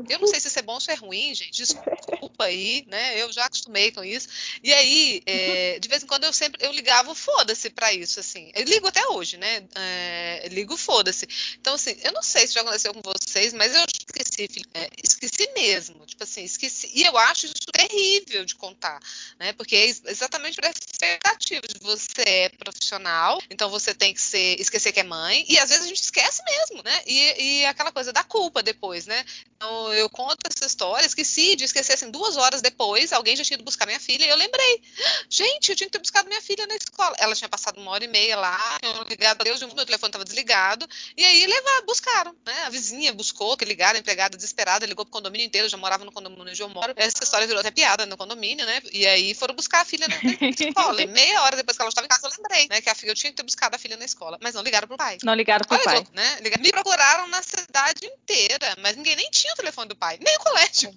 Eu 0.10 0.20
não 0.20 0.28
sei 0.28 0.40
se 0.40 0.48
isso 0.48 0.60
é 0.60 0.62
bom 0.62 0.74
ou 0.74 0.82
se 0.82 0.92
é 0.92 0.96
ruim, 0.96 1.34
gente. 1.34 1.52
Desculpa 1.52 2.46
aí, 2.46 2.86
né? 2.88 3.22
Eu 3.22 3.32
já 3.32 3.46
acostumei 3.46 3.92
com 3.92 4.04
isso. 4.04 4.28
E 4.62 4.74
aí, 4.74 5.22
é, 5.26 5.80
de 5.80 5.88
vez 5.88 6.04
em 6.04 6.08
quando 6.08 6.26
eu 6.26 6.34
sempre 6.34 6.66
eu 6.66 6.72
ligava 6.72 7.12
o 7.12 7.16
foda-se 7.16 7.70
para 7.70 7.94
isso, 7.94 8.20
assim. 8.20 8.52
Eu 8.54 8.64
ligo 8.64 8.88
até 8.88 9.06
hoje, 9.08 9.38
né? 9.38 9.64
É, 9.76 10.48
ligo 10.52 10.76
foda-se. 10.76 11.28
Então, 11.60 11.75
assim, 11.75 11.96
eu 12.04 12.12
não 12.12 12.22
sei 12.22 12.46
se 12.46 12.54
já 12.54 12.62
aconteceu 12.62 12.94
com 12.94 13.02
vocês, 13.02 13.54
mas 13.54 13.74
eu 13.74 13.86
esqueci, 13.86 14.48
é, 14.74 14.90
esqueci 15.02 15.50
mesmo. 15.56 16.06
Tipo 16.06 16.24
assim, 16.24 16.44
esqueci. 16.44 16.92
E 16.94 17.04
eu 17.04 17.18
acho 17.18 17.46
isso 17.46 17.56
terrível 17.72 18.46
de 18.46 18.56
contar, 18.56 19.00
né? 19.40 19.54
Porque 19.54 19.75
é 19.75 19.86
exatamente 20.12 20.56
para 20.56 20.70
expectativa 20.70 21.62
de 21.68 21.80
você 21.82 22.22
é 22.25 22.50
profissional, 22.50 23.42
então 23.50 23.70
você 23.70 23.94
tem 23.94 24.14
que 24.14 24.22
ser, 24.22 24.60
esquecer 24.60 24.92
que 24.92 25.00
é 25.00 25.04
mãe, 25.04 25.46
e 25.48 25.58
às 25.60 25.70
vezes 25.70 25.86
a 25.86 25.88
gente 25.88 26.02
esquece 26.02 26.42
mesmo, 26.44 26.84
né? 26.84 27.02
E, 27.06 27.44
e 27.44 27.66
aquela 27.66 27.92
coisa 27.92 28.12
da 28.12 28.24
culpa 28.24 28.64
depois, 28.64 29.06
né? 29.06 29.24
Então, 29.56 29.85
eu 29.94 30.10
conto 30.10 30.38
essas 30.50 30.72
histórias, 30.72 31.08
esqueci 31.08 31.56
de 31.56 31.65
esquecer 31.65 31.94
assim, 31.94 32.10
duas 32.12 32.38
horas 32.38 32.62
depois, 32.62 33.13
alguém 33.13 33.36
já 33.36 33.44
tinha 33.44 33.56
ido 33.56 33.63
buscar 33.63 33.86
minha 33.86 34.00
filha 34.00 34.25
e 34.25 34.30
eu 34.30 34.36
lembrei. 34.36 34.82
Gente, 35.30 35.70
eu 35.70 35.75
tinha 35.75 35.88
que 35.88 35.92
ter 35.92 36.00
buscado 36.00 36.27
minha 36.27 36.42
filha 36.42 36.65
na 36.68 36.75
escola. 36.75 37.15
Ela 37.20 37.36
tinha 37.36 37.50
passado 37.50 37.80
uma 37.80 37.92
hora 37.92 38.04
e 38.04 38.08
meia 38.08 38.38
lá, 38.38 38.77
eu 38.82 39.04
ligado 39.04 39.42
a 39.42 39.44
Deus, 39.44 39.60
meu 39.62 39.86
telefone 39.86 40.10
estava 40.10 40.25
desligado, 40.25 40.88
e 41.18 41.24
aí 41.24 41.46
levar, 41.46 41.82
buscaram, 41.86 42.36
né? 42.46 42.63
A 42.65 42.70
vizinha 42.70 43.13
buscou, 43.13 43.58
que 43.58 43.65
ligaram, 43.65 43.98
a 43.98 44.00
empregada 44.00 44.36
desesperada, 44.36 44.86
ligou 44.86 45.06
pro 45.06 45.12
condomínio 45.12 45.46
inteiro, 45.46 45.70
já 45.70 45.77
morava 45.77 46.06
no 46.06 46.12
condomínio 46.12 46.51
onde 46.51 46.62
eu 46.62 46.70
moro. 46.70 46.94
Essa 46.96 47.24
história 47.24 47.48
virou 47.48 47.60
até 47.60 47.72
piada 47.72 48.06
no 48.06 48.18
condomínio, 48.18 48.65
né? 48.65 48.82
E 48.92 49.06
aí 49.06 49.34
foram 49.34 49.56
buscar 49.56 49.82
a 49.82 49.86
filha 49.86 50.08
na 50.08 50.15
escola. 50.50 51.01
E 51.01 51.08
meia 51.08 51.42
hora 51.44 51.56
depois 51.56 51.77
que 51.77 51.82
ela 51.82 51.89
estava 51.89 52.06
em 52.06 52.10
casa, 52.10 52.27
eu 52.27 52.32
lembrei, 52.38 52.68
né? 52.70 52.82
Que 52.82 52.89
a 52.89 52.96
filha, 52.96 53.12
eu 53.12 53.15
tinha 53.15 53.32
que 53.32 53.38
ter 53.38 53.44
buscado 53.44 53.75
a 53.75 53.80
filha 53.80 53.98
na 53.98 54.06
escola. 54.06 54.38
Mas 54.42 54.54
não 54.56 54.62
ligaram 54.62 54.88
pro 54.88 54.98
pai. 54.98 55.18
Não 55.24 55.34
ligaram 55.34 55.65
pro 55.65 55.77
Olha, 55.77 55.84
pai. 55.84 56.08
Né? 56.13 56.38
Me 56.60 56.72
procuraram 56.72 57.27
na 57.27 57.42
cidade 57.42 58.06
inteira, 58.06 58.75
mas 58.80 58.96
ninguém 58.96 59.15
nem 59.15 59.30
tinha 59.30 59.54
o 59.54 59.56
telefone 59.56 59.75
do 59.84 59.96
pai, 59.96 60.17
nem 60.24 60.36
o 60.36 60.39
colégio. 60.39 60.94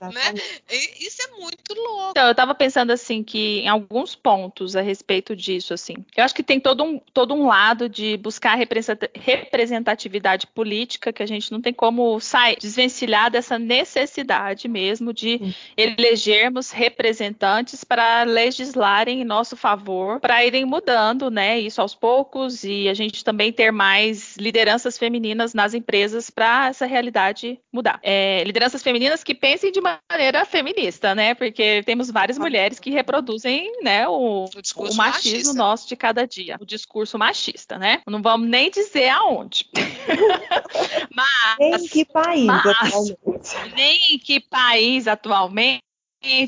né? 0.00 0.34
E 0.70 1.06
isso 1.06 1.22
é 1.22 1.40
muito 1.40 1.74
louco. 1.74 2.10
Então, 2.10 2.28
eu 2.28 2.34
tava 2.34 2.54
pensando 2.54 2.92
assim 2.92 3.22
que 3.22 3.60
em 3.60 3.68
alguns 3.68 4.14
pontos 4.14 4.76
a 4.76 4.80
respeito 4.80 5.34
disso, 5.34 5.74
assim. 5.74 5.96
Eu 6.16 6.24
acho 6.24 6.34
que 6.34 6.42
tem 6.42 6.60
todo 6.60 6.84
um, 6.84 6.98
todo 7.12 7.34
um 7.34 7.46
lado 7.46 7.88
de 7.88 8.16
buscar 8.16 8.56
representatividade 8.56 10.46
política 10.46 11.12
que 11.12 11.22
a 11.22 11.26
gente 11.26 11.50
não 11.50 11.60
tem 11.60 11.72
como 11.72 12.18
sair, 12.20 12.56
desvencilhar 12.58 13.30
dessa 13.30 13.58
necessidade 13.58 14.68
mesmo 14.68 15.12
de 15.12 15.38
Sim. 15.38 15.54
elegermos 15.76 16.70
representantes 16.70 17.82
para 17.84 18.22
legislarem 18.22 19.20
em 19.20 19.24
nosso 19.24 19.56
favor, 19.56 20.20
para 20.20 20.44
irem 20.44 20.64
mudando, 20.64 21.30
né? 21.30 21.58
Isso 21.58 21.80
aos 21.80 21.94
poucos 21.94 22.64
e 22.64 22.88
a 22.88 22.94
gente 22.94 23.24
também 23.24 23.52
ter 23.52 23.72
mais 23.72 24.36
lideranças 24.36 24.96
femininas 24.96 25.54
nas 25.54 25.74
empresas 25.74 26.30
para 26.30 26.68
essa 26.68 26.86
realidade 26.86 27.58
mudar. 27.72 27.98
É, 28.02 28.21
lideranças 28.44 28.82
femininas 28.82 29.22
que 29.22 29.34
pensem 29.34 29.72
de 29.72 29.80
maneira 29.80 30.44
feminista, 30.44 31.14
né? 31.14 31.34
Porque 31.34 31.82
temos 31.84 32.10
várias 32.10 32.38
mulheres 32.38 32.78
que 32.78 32.90
reproduzem, 32.90 33.70
né, 33.82 34.08
o, 34.08 34.44
o, 34.44 34.48
o 34.48 34.94
machismo 34.94 34.96
machista. 34.96 35.52
nosso 35.54 35.88
de 35.88 35.96
cada 35.96 36.26
dia, 36.26 36.56
o 36.60 36.66
discurso 36.66 37.18
machista, 37.18 37.78
né? 37.78 38.00
Não 38.06 38.22
vamos 38.22 38.48
nem 38.48 38.70
dizer 38.70 39.08
aonde. 39.08 39.66
mas, 41.14 41.58
nem 41.58 41.74
em 41.74 41.88
que 41.88 42.04
país 42.04 42.46
mas, 42.46 42.66
atualmente. 42.66 43.74
Nem 43.74 44.14
em 44.14 44.18
que 44.18 44.40
país 44.40 45.06
atualmente 45.06 45.82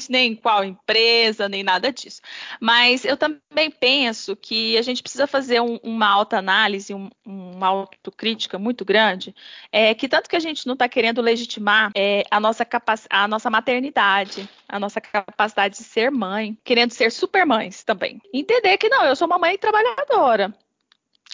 nem 0.08 0.32
em 0.32 0.36
qual 0.36 0.64
empresa, 0.64 1.48
nem 1.48 1.62
nada 1.62 1.92
disso. 1.92 2.20
Mas 2.60 3.04
eu 3.04 3.16
também 3.16 3.70
penso 3.70 4.36
que 4.36 4.76
a 4.76 4.82
gente 4.82 5.02
precisa 5.02 5.26
fazer 5.26 5.60
um, 5.60 5.78
uma 5.82 6.08
autoanálise, 6.08 6.94
um, 6.94 7.10
uma 7.24 7.68
autocrítica 7.68 8.58
muito 8.58 8.84
grande, 8.84 9.34
é, 9.72 9.94
que 9.94 10.08
tanto 10.08 10.28
que 10.28 10.36
a 10.36 10.40
gente 10.40 10.66
não 10.66 10.74
está 10.74 10.88
querendo 10.88 11.20
legitimar 11.20 11.90
é, 11.94 12.24
a, 12.30 12.38
nossa 12.40 12.66
a 13.10 13.28
nossa 13.28 13.50
maternidade, 13.50 14.48
a 14.68 14.78
nossa 14.78 15.00
capacidade 15.00 15.76
de 15.76 15.84
ser 15.84 16.10
mãe, 16.10 16.56
querendo 16.64 16.92
ser 16.92 17.10
supermães 17.10 17.82
também. 17.82 18.20
Entender 18.32 18.76
que 18.78 18.88
não, 18.88 19.04
eu 19.04 19.16
sou 19.16 19.26
uma 19.26 19.38
mãe 19.38 19.58
trabalhadora. 19.58 20.54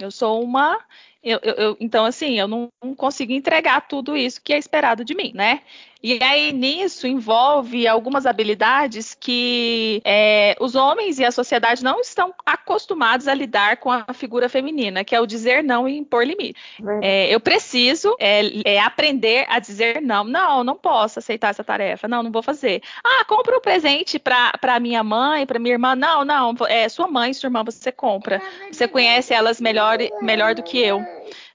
Eu 0.00 0.10
sou 0.10 0.42
uma 0.42 0.78
eu, 1.22 1.38
eu, 1.42 1.54
eu, 1.54 1.76
então, 1.80 2.06
assim, 2.06 2.38
eu 2.38 2.48
não, 2.48 2.72
não, 2.82 2.94
consigo 2.94 3.32
entregar 3.32 3.86
tudo 3.86 4.16
isso 4.16 4.40
que 4.40 4.54
é 4.54 4.58
esperado 4.58 5.04
de 5.04 5.14
mim, 5.14 5.32
né? 5.34 5.60
E 6.02 6.18
aí, 6.22 6.52
nisso, 6.52 7.06
envolve 7.06 7.86
algumas 7.86 8.24
habilidades 8.24 9.14
que 9.18 10.00
é, 10.04 10.56
os 10.58 10.74
homens 10.74 11.18
e 11.18 11.24
a 11.24 11.30
sociedade 11.30 11.84
não 11.84 12.00
estão 12.00 12.34
acostumados 12.44 13.28
a 13.28 13.34
lidar 13.34 13.76
com 13.76 13.90
a 13.90 14.06
figura 14.14 14.48
feminina, 14.48 15.04
que 15.04 15.14
é 15.14 15.20
o 15.20 15.26
dizer 15.26 15.62
não 15.62 15.86
e 15.86 15.96
impor 15.96 16.24
limite. 16.24 16.58
É, 17.02 17.32
eu 17.32 17.38
preciso 17.38 18.16
é, 18.18 18.40
é, 18.64 18.80
aprender 18.80 19.44
a 19.48 19.58
dizer 19.58 20.00
não. 20.00 20.24
Não, 20.24 20.64
não 20.64 20.76
posso 20.76 21.18
aceitar 21.18 21.50
essa 21.50 21.64
tarefa. 21.64 22.08
Não, 22.08 22.22
não 22.22 22.32
vou 22.32 22.42
fazer. 22.42 22.82
Ah, 23.04 23.24
compra 23.26 23.56
um 23.56 23.60
presente 23.60 24.18
para 24.18 24.80
minha 24.80 25.04
mãe, 25.04 25.44
para 25.44 25.58
minha 25.58 25.74
irmã. 25.74 25.94
Não, 25.94 26.24
não, 26.24 26.54
é 26.68 26.88
sua 26.88 27.08
mãe, 27.08 27.34
sua 27.34 27.48
irmã, 27.48 27.62
você 27.62 27.92
compra. 27.92 28.40
Você 28.72 28.88
conhece 28.88 29.34
elas 29.34 29.60
melhor, 29.60 29.98
melhor 30.22 30.54
do 30.54 30.62
que 30.62 30.78
eu 30.78 31.04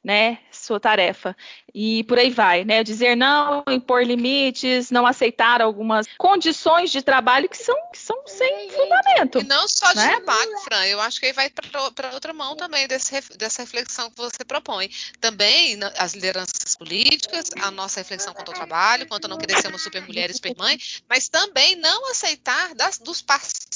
né, 0.06 0.38
sua 0.66 0.80
tarefa. 0.80 1.36
E 1.74 2.04
por 2.06 2.18
aí 2.18 2.30
vai, 2.30 2.64
né? 2.64 2.84
Dizer 2.84 3.16
não, 3.16 3.64
impor 3.70 4.04
limites, 4.04 4.92
não 4.92 5.06
aceitar 5.06 5.62
algumas 5.62 6.08
condições 6.18 6.92
de 6.92 7.02
trabalho 7.02 7.50
que 7.50 7.58
são, 7.58 7.76
que 7.92 8.00
são 8.00 8.18
sem 8.26 8.70
fundamento. 8.70 9.40
E 9.40 9.44
não 9.44 9.68
só 9.68 9.92
de 9.92 9.98
né? 9.98 10.16
trabalho, 10.16 10.58
Fran, 10.60 10.86
eu 10.86 11.02
acho 11.02 11.20
que 11.20 11.28
aí 11.28 11.34
vai 11.34 11.50
para 11.50 12.14
outra 12.14 12.34
mão 12.34 12.56
também 12.56 12.88
desse, 12.88 13.22
dessa 13.38 13.62
reflexão 13.62 14.10
que 14.10 14.18
você 14.18 14.44
propõe. 14.46 14.90
Também 15.20 15.78
as 15.98 16.14
lideranças 16.14 16.76
políticas, 16.76 17.50
a 17.62 17.72
nossa 17.72 18.00
reflexão 18.00 18.34
quanto 18.34 18.50
ao 18.50 18.56
trabalho, 18.56 19.08
quanto 19.08 19.26
a 19.26 19.28
não 19.28 19.38
querer 19.38 19.62
ser 19.62 19.68
uma 19.68 19.78
super 19.78 20.02
mulher 20.02 20.34
super 20.34 20.56
mãe, 20.58 20.78
mas 21.10 21.30
também 21.30 21.76
não 21.76 22.10
aceitar 22.10 22.74
das, 22.76 22.98
dos 22.98 23.22
parceiros, 23.22 23.75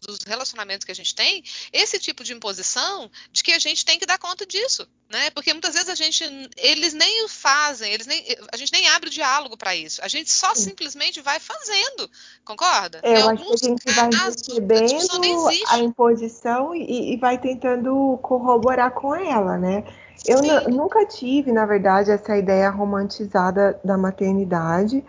dos 0.00 0.18
relacionamentos 0.26 0.84
que 0.84 0.92
a 0.92 0.94
gente 0.94 1.14
tem, 1.14 1.42
esse 1.72 1.98
tipo 1.98 2.24
de 2.24 2.32
imposição 2.32 3.10
de 3.32 3.42
que 3.42 3.52
a 3.52 3.58
gente 3.58 3.84
tem 3.84 3.98
que 3.98 4.06
dar 4.06 4.18
conta 4.18 4.46
disso, 4.46 4.86
né? 5.10 5.30
Porque 5.30 5.52
muitas 5.52 5.74
vezes 5.74 5.88
a 5.88 5.94
gente, 5.94 6.24
eles 6.56 6.92
nem 6.92 7.24
o 7.24 7.28
fazem, 7.28 7.92
eles 7.92 8.06
nem, 8.06 8.24
a 8.52 8.56
gente 8.56 8.72
nem 8.72 8.88
abre 8.88 9.08
o 9.08 9.12
diálogo 9.12 9.56
para 9.56 9.74
isso. 9.76 10.00
A 10.02 10.08
gente 10.08 10.30
só 10.30 10.54
Sim. 10.54 10.70
simplesmente 10.70 11.20
vai 11.20 11.38
fazendo, 11.38 12.10
concorda? 12.44 13.00
É, 13.02 13.20
eu 13.20 13.28
acho 13.30 13.44
que 13.44 13.52
a 13.52 13.68
gente 13.68 13.92
vai 13.92 14.10
recebendo 14.10 15.48
a, 15.68 15.74
a 15.74 15.78
imposição 15.78 16.74
e, 16.74 17.14
e, 17.14 17.16
vai 17.16 17.38
tentando 17.38 18.18
corroborar 18.22 18.90
com 18.92 19.14
ela, 19.14 19.58
né? 19.58 19.84
Eu 20.26 20.70
nunca 20.70 21.04
tive, 21.04 21.52
na 21.52 21.66
verdade, 21.66 22.10
essa 22.10 22.36
ideia 22.36 22.70
romantizada 22.70 23.78
da 23.84 23.98
maternidade 23.98 25.04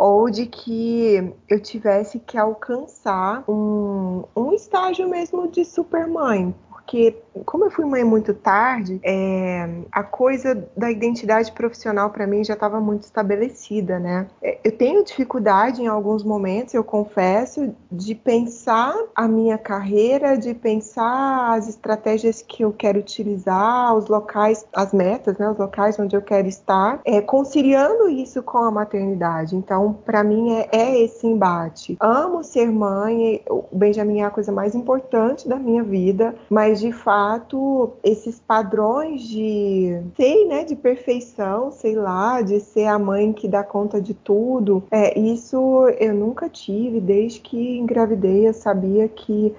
ou 0.00 0.30
de 0.30 0.46
que 0.46 1.34
eu 1.46 1.60
tivesse 1.60 2.18
que 2.20 2.38
alcançar 2.38 3.44
um, 3.46 4.24
um 4.34 4.50
estágio 4.54 5.06
mesmo 5.06 5.46
de 5.46 5.62
supermãe, 5.62 6.54
porque 6.90 7.14
como 7.46 7.64
eu 7.64 7.70
fui 7.70 7.84
mãe 7.84 8.02
muito 8.02 8.34
tarde, 8.34 8.98
é, 9.04 9.68
a 9.92 10.02
coisa 10.02 10.68
da 10.76 10.90
identidade 10.90 11.52
profissional 11.52 12.10
para 12.10 12.26
mim 12.26 12.42
já 12.42 12.54
estava 12.54 12.80
muito 12.80 13.04
estabelecida, 13.04 14.00
né? 14.00 14.26
É, 14.42 14.58
eu 14.64 14.72
tenho 14.76 15.04
dificuldade 15.04 15.80
em 15.80 15.86
alguns 15.86 16.24
momentos, 16.24 16.74
eu 16.74 16.82
confesso, 16.82 17.72
de 17.92 18.14
pensar 18.16 18.92
a 19.14 19.28
minha 19.28 19.56
carreira, 19.56 20.36
de 20.36 20.52
pensar 20.52 21.54
as 21.54 21.68
estratégias 21.68 22.42
que 22.42 22.64
eu 22.64 22.72
quero 22.72 22.98
utilizar, 22.98 23.94
os 23.94 24.08
locais, 24.08 24.66
as 24.74 24.92
metas, 24.92 25.38
né? 25.38 25.48
Os 25.48 25.58
locais 25.58 25.96
onde 25.96 26.16
eu 26.16 26.22
quero 26.22 26.48
estar, 26.48 27.00
é, 27.04 27.20
conciliando 27.20 28.08
isso 28.08 28.42
com 28.42 28.58
a 28.58 28.70
maternidade. 28.70 29.54
Então, 29.54 29.96
para 30.04 30.24
mim 30.24 30.54
é, 30.54 30.68
é 30.72 31.00
esse 31.04 31.24
embate. 31.24 31.96
Amo 32.00 32.42
ser 32.42 32.68
mãe, 32.68 33.42
o 33.48 33.64
Benjamin 33.70 34.22
é 34.22 34.24
a 34.24 34.30
coisa 34.30 34.50
mais 34.50 34.74
importante 34.74 35.48
da 35.48 35.56
minha 35.56 35.84
vida, 35.84 36.34
mas 36.50 36.79
de 36.80 36.92
fato 36.92 37.92
esses 38.02 38.40
padrões 38.40 39.22
de 39.22 40.00
sei, 40.16 40.46
né, 40.46 40.64
de 40.64 40.74
perfeição, 40.74 41.70
sei 41.70 41.94
lá, 41.94 42.40
de 42.42 42.58
ser 42.60 42.86
a 42.86 42.98
mãe 42.98 43.32
que 43.32 43.46
dá 43.46 43.62
conta 43.62 44.00
de 44.00 44.14
tudo, 44.14 44.82
é, 44.90 45.18
isso 45.18 45.88
eu 45.98 46.14
nunca 46.14 46.48
tive 46.48 47.00
desde 47.00 47.40
que 47.40 47.78
engravidei, 47.78 48.48
eu 48.48 48.54
sabia 48.54 49.06
que 49.06 49.54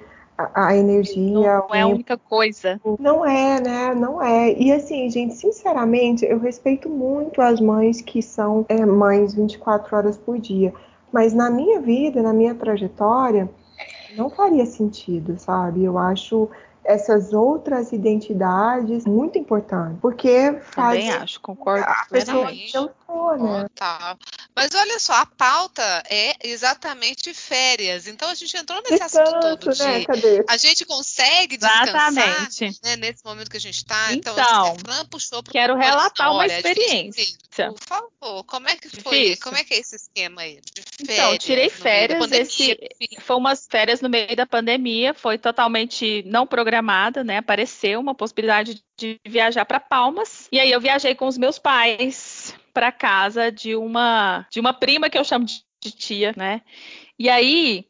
a, 0.54 0.76
energia. 0.76 1.60
Não 1.60 1.76
é 1.76 1.82
a 1.82 1.88
única 1.88 2.18
coisa. 2.18 2.80
Não 3.00 3.26
é, 3.26 3.62
né? 3.62 3.94
Não 3.94 4.22
é. 4.22 4.52
E 4.54 4.72
assim, 4.72 5.10
gente, 5.10 5.36
sinceramente, 5.36 6.26
eu 6.26 6.40
respeito 6.40 6.90
muito 6.90 7.42
as 7.42 7.60
mães 7.60 8.02
que 8.02 8.24
são 8.24 8.66
é, 8.68 8.84
mães 8.86 9.36
24 9.36 9.96
horas 9.96 10.18
por 10.18 10.40
dia. 10.40 10.74
Mas 11.12 11.34
na 11.34 11.50
minha 11.50 11.80
vida, 11.80 12.24
na 12.24 12.34
minha 12.34 12.56
trajetória, 12.56 13.50
não 14.18 14.30
faria 14.30 14.66
sentido, 14.66 15.38
sabe? 15.38 15.84
Eu 15.84 15.98
acho 15.98 16.50
essas 16.84 17.34
outras 17.34 17.92
identidades 17.92 19.06
muito 19.06 19.38
importantes, 19.38 19.98
porque 20.02 20.60
faz 20.62 21.00
Também 21.00 21.12
acho, 21.12 21.40
concordo 21.42 21.86
a 21.86 22.06
pessoa 22.10 22.52
né? 23.38 23.68
Total. 23.70 24.18
Mas 24.56 24.74
olha 24.76 25.00
só, 25.00 25.14
a 25.14 25.26
pauta 25.26 26.04
é 26.10 26.36
exatamente 26.44 27.34
férias. 27.34 28.08
Então 28.08 28.30
a 28.30 28.36
gente 28.36 28.56
entrou 28.56 28.82
nesse 28.82 29.04
Descanso, 29.04 29.22
assunto 29.22 29.58
todo 29.58 29.74
de 29.74 29.84
né? 29.84 30.06
Cadê? 30.06 30.46
a 30.48 30.58
gente 30.58 30.86
consegue 30.86 31.58
descansar 31.58 32.50
né, 32.84 32.96
nesse 32.98 33.24
momento 33.24 33.50
que 33.50 33.58
a 33.58 33.62
gente 33.62 33.78
está. 33.78 34.14
Então, 34.14 34.34
então 34.34 34.78
Fran 34.80 35.06
puxou 35.06 35.42
pro 35.42 35.52
quero 35.52 35.76
relatar 35.76 36.32
uma 36.32 36.46
experiência. 36.46 37.24
Difícil. 37.24 37.74
Por 37.74 37.80
favor, 37.88 38.44
como 38.44 38.68
é 38.68 38.76
que 38.76 38.90
foi? 38.90 39.20
Difícil. 39.20 39.44
Como 39.44 39.58
é 39.58 39.64
que 39.64 39.74
é 39.74 39.80
esse 39.80 39.96
esquema 39.96 40.42
aí? 40.42 40.60
De 40.74 41.06
férias, 41.06 41.20
então, 41.20 41.38
tirei 41.38 41.70
férias. 41.70 42.32
Esse, 42.32 42.78
foi 43.20 43.36
umas 43.36 43.68
férias 43.70 44.02
no 44.02 44.10
meio 44.10 44.36
da 44.36 44.46
pandemia, 44.46 45.14
foi 45.14 45.38
totalmente 45.38 46.24
não 46.26 46.46
programada, 46.46 47.24
né? 47.24 47.38
Apareceu 47.38 48.00
uma 48.00 48.14
possibilidade 48.14 48.84
de 48.98 49.20
viajar 49.26 49.66
para 49.66 49.80
Palmas. 49.80 50.48
E 50.52 50.60
aí 50.60 50.72
eu 50.72 50.80
viajei 50.80 51.16
com 51.16 51.28
os 51.28 51.38
meus 51.38 51.58
pais 51.58 52.54
para 52.74 52.92
casa 52.92 53.52
de 53.52 53.76
uma 53.76 54.48
de 54.50 54.60
uma 54.60 54.74
prima 54.74 55.10
que 55.10 55.18
eu 55.18 55.24
chamo 55.24 55.46
de 55.46 55.92
tia, 55.92 56.34
né? 56.38 56.62
E 57.18 57.30
aí 57.30 57.86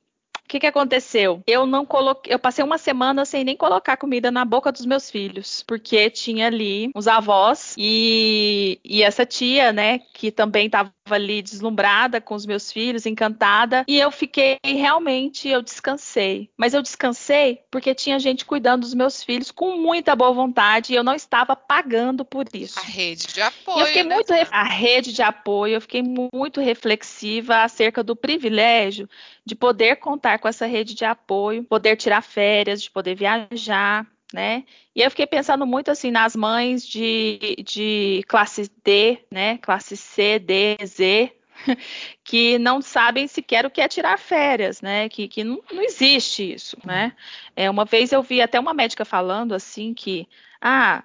que, 0.51 0.59
que 0.59 0.67
aconteceu? 0.67 1.41
Eu 1.47 1.65
não 1.65 1.85
coloquei, 1.85 2.33
eu 2.33 2.37
passei 2.37 2.63
uma 2.63 2.77
semana 2.77 3.23
sem 3.23 3.43
nem 3.45 3.55
colocar 3.55 3.95
comida 3.95 4.29
na 4.29 4.43
boca 4.43 4.69
dos 4.69 4.85
meus 4.85 5.09
filhos, 5.09 5.63
porque 5.65 6.09
tinha 6.09 6.47
ali 6.47 6.91
os 6.93 7.07
avós 7.07 7.73
e, 7.77 8.77
e 8.83 9.01
essa 9.01 9.25
tia, 9.25 9.71
né, 9.71 9.99
que 10.13 10.29
também 10.29 10.65
estava 10.65 10.91
ali 11.09 11.41
deslumbrada 11.41 12.19
com 12.19 12.35
os 12.35 12.45
meus 12.45 12.71
filhos, 12.71 13.05
encantada, 13.05 13.85
e 13.87 13.97
eu 13.97 14.11
fiquei 14.11 14.57
realmente, 14.63 15.47
eu 15.47 15.61
descansei. 15.61 16.49
Mas 16.57 16.73
eu 16.73 16.81
descansei 16.81 17.61
porque 17.71 17.95
tinha 17.95 18.19
gente 18.19 18.45
cuidando 18.45 18.81
dos 18.81 18.93
meus 18.93 19.23
filhos 19.23 19.51
com 19.51 19.77
muita 19.77 20.15
boa 20.15 20.33
vontade 20.33 20.91
e 20.91 20.95
eu 20.95 21.03
não 21.03 21.15
estava 21.15 21.55
pagando 21.55 22.25
por 22.25 22.45
isso. 22.53 22.79
A 22.79 22.83
rede 22.83 23.27
de 23.27 23.41
apoio. 23.41 23.77
E 23.77 23.81
eu 23.81 23.87
fiquei 23.87 24.03
né? 24.03 24.15
muito 24.15 24.33
a 24.51 24.63
rede 24.63 25.13
de 25.13 25.21
apoio, 25.21 25.75
eu 25.75 25.81
fiquei 25.81 26.03
muito 26.03 26.59
reflexiva 26.59 27.63
acerca 27.63 28.03
do 28.03 28.15
privilégio 28.15 29.07
de 29.45 29.55
poder 29.55 29.97
contar 29.97 30.40
com 30.41 30.47
essa 30.49 30.65
rede 30.65 30.93
de 30.93 31.05
apoio, 31.05 31.63
poder 31.63 31.95
tirar 31.95 32.21
férias, 32.21 32.81
de 32.81 32.91
poder 32.91 33.15
viajar, 33.15 34.05
né? 34.33 34.63
E 34.95 35.01
eu 35.01 35.09
fiquei 35.09 35.27
pensando 35.27 35.65
muito 35.65 35.89
assim 35.91 36.11
nas 36.11 36.35
mães 36.35 36.85
de, 36.85 37.55
de 37.63 38.23
classe 38.27 38.69
D, 38.83 39.19
né? 39.31 39.57
Classe 39.59 39.95
C, 39.95 40.39
D, 40.39 40.77
Z, 40.85 41.31
que 42.23 42.57
não 42.59 42.81
sabem 42.81 43.27
sequer 43.27 43.65
o 43.65 43.69
que 43.69 43.81
é 43.81 43.87
tirar 43.87 44.17
férias, 44.17 44.81
né? 44.81 45.07
Que, 45.09 45.27
que 45.27 45.43
não, 45.43 45.61
não 45.71 45.83
existe 45.83 46.53
isso, 46.53 46.77
né? 46.85 47.13
É, 47.55 47.69
uma 47.69 47.85
vez 47.85 48.11
eu 48.11 48.23
vi 48.23 48.41
até 48.41 48.59
uma 48.59 48.73
médica 48.73 49.05
falando 49.05 49.53
assim 49.53 49.93
que 49.93 50.27
ah, 50.61 51.03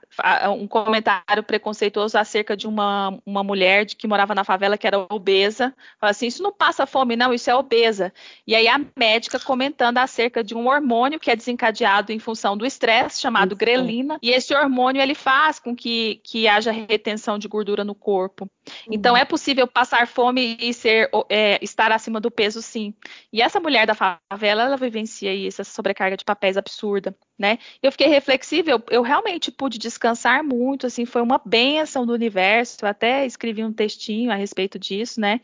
um 0.51 0.69
comentário 0.69 1.43
preconceituoso 1.43 2.19
acerca 2.19 2.55
de 2.55 2.67
uma, 2.67 3.19
uma 3.25 3.43
mulher 3.43 3.87
de 3.87 3.97
que 3.97 4.07
morava 4.07 4.35
na 4.35 4.45
favela 4.45 4.77
que 4.77 4.87
era 4.87 5.07
obesa. 5.11 5.75
Fala 5.99 6.11
assim, 6.11 6.27
isso 6.27 6.43
não 6.43 6.53
passa 6.53 6.85
fome, 6.87 7.17
não, 7.17 7.33
isso 7.33 7.49
é 7.49 7.55
obesa. 7.55 8.13
E 8.47 8.55
aí 8.55 8.69
a 8.69 8.79
médica 8.95 9.41
comentando 9.41 9.97
acerca 9.97 10.45
de 10.45 10.55
um 10.55 10.69
hormônio 10.69 11.19
que 11.19 11.31
é 11.31 11.37
desencadeado 11.37 12.13
em 12.13 12.19
função 12.19 12.55
do 12.55 12.67
estresse, 12.67 13.21
chamado 13.21 13.53
isso. 13.53 13.57
grelina, 13.57 14.19
e 14.23 14.31
esse 14.31 14.55
hormônio 14.55 15.01
ele 15.01 15.15
faz 15.15 15.59
com 15.59 15.75
que, 15.75 16.21
que 16.23 16.47
haja 16.47 16.71
retenção 16.71 17.39
de 17.39 17.49
gordura 17.49 17.83
no 17.83 17.95
corpo. 17.95 18.45
Uhum. 18.45 18.93
Então 18.93 19.17
é 19.17 19.25
possível 19.25 19.67
passar 19.67 20.07
fome 20.07 20.59
e 20.61 20.75
ser, 20.75 21.09
é, 21.31 21.59
estar 21.63 21.91
acima 21.93 22.21
do 22.21 22.31
peso, 22.31 22.61
sim. 22.61 22.93
E 23.33 23.41
essa 23.41 23.59
mulher 23.59 23.87
da 23.87 23.95
favela, 23.95 24.65
ela 24.65 24.77
vivencia 24.77 25.35
isso, 25.35 25.63
essa 25.63 25.73
sobrecarga 25.73 26.17
de 26.17 26.25
papéis 26.25 26.59
absurda 26.59 27.17
né? 27.39 27.59
Eu 27.83 27.93
fiquei 27.93 28.09
reflexiva, 28.09 28.71
eu, 28.71 28.83
eu, 28.91 29.03
realmente 29.03 29.51
pude 29.51 29.79
descansar 29.79 30.43
muito, 30.43 30.87
assim, 30.87 31.05
foi 31.05 31.21
uma 31.21 31.41
benção 31.45 32.07
do 32.07 32.13
universo, 32.13 32.79
eu 32.83 32.89
até 32.89 33.27
escrevi 33.27 33.63
um 33.63 33.73
textinho 33.73 34.31
a 34.31 34.35
respeito 34.35 34.79
disso, 34.79 35.21
né? 35.21 35.41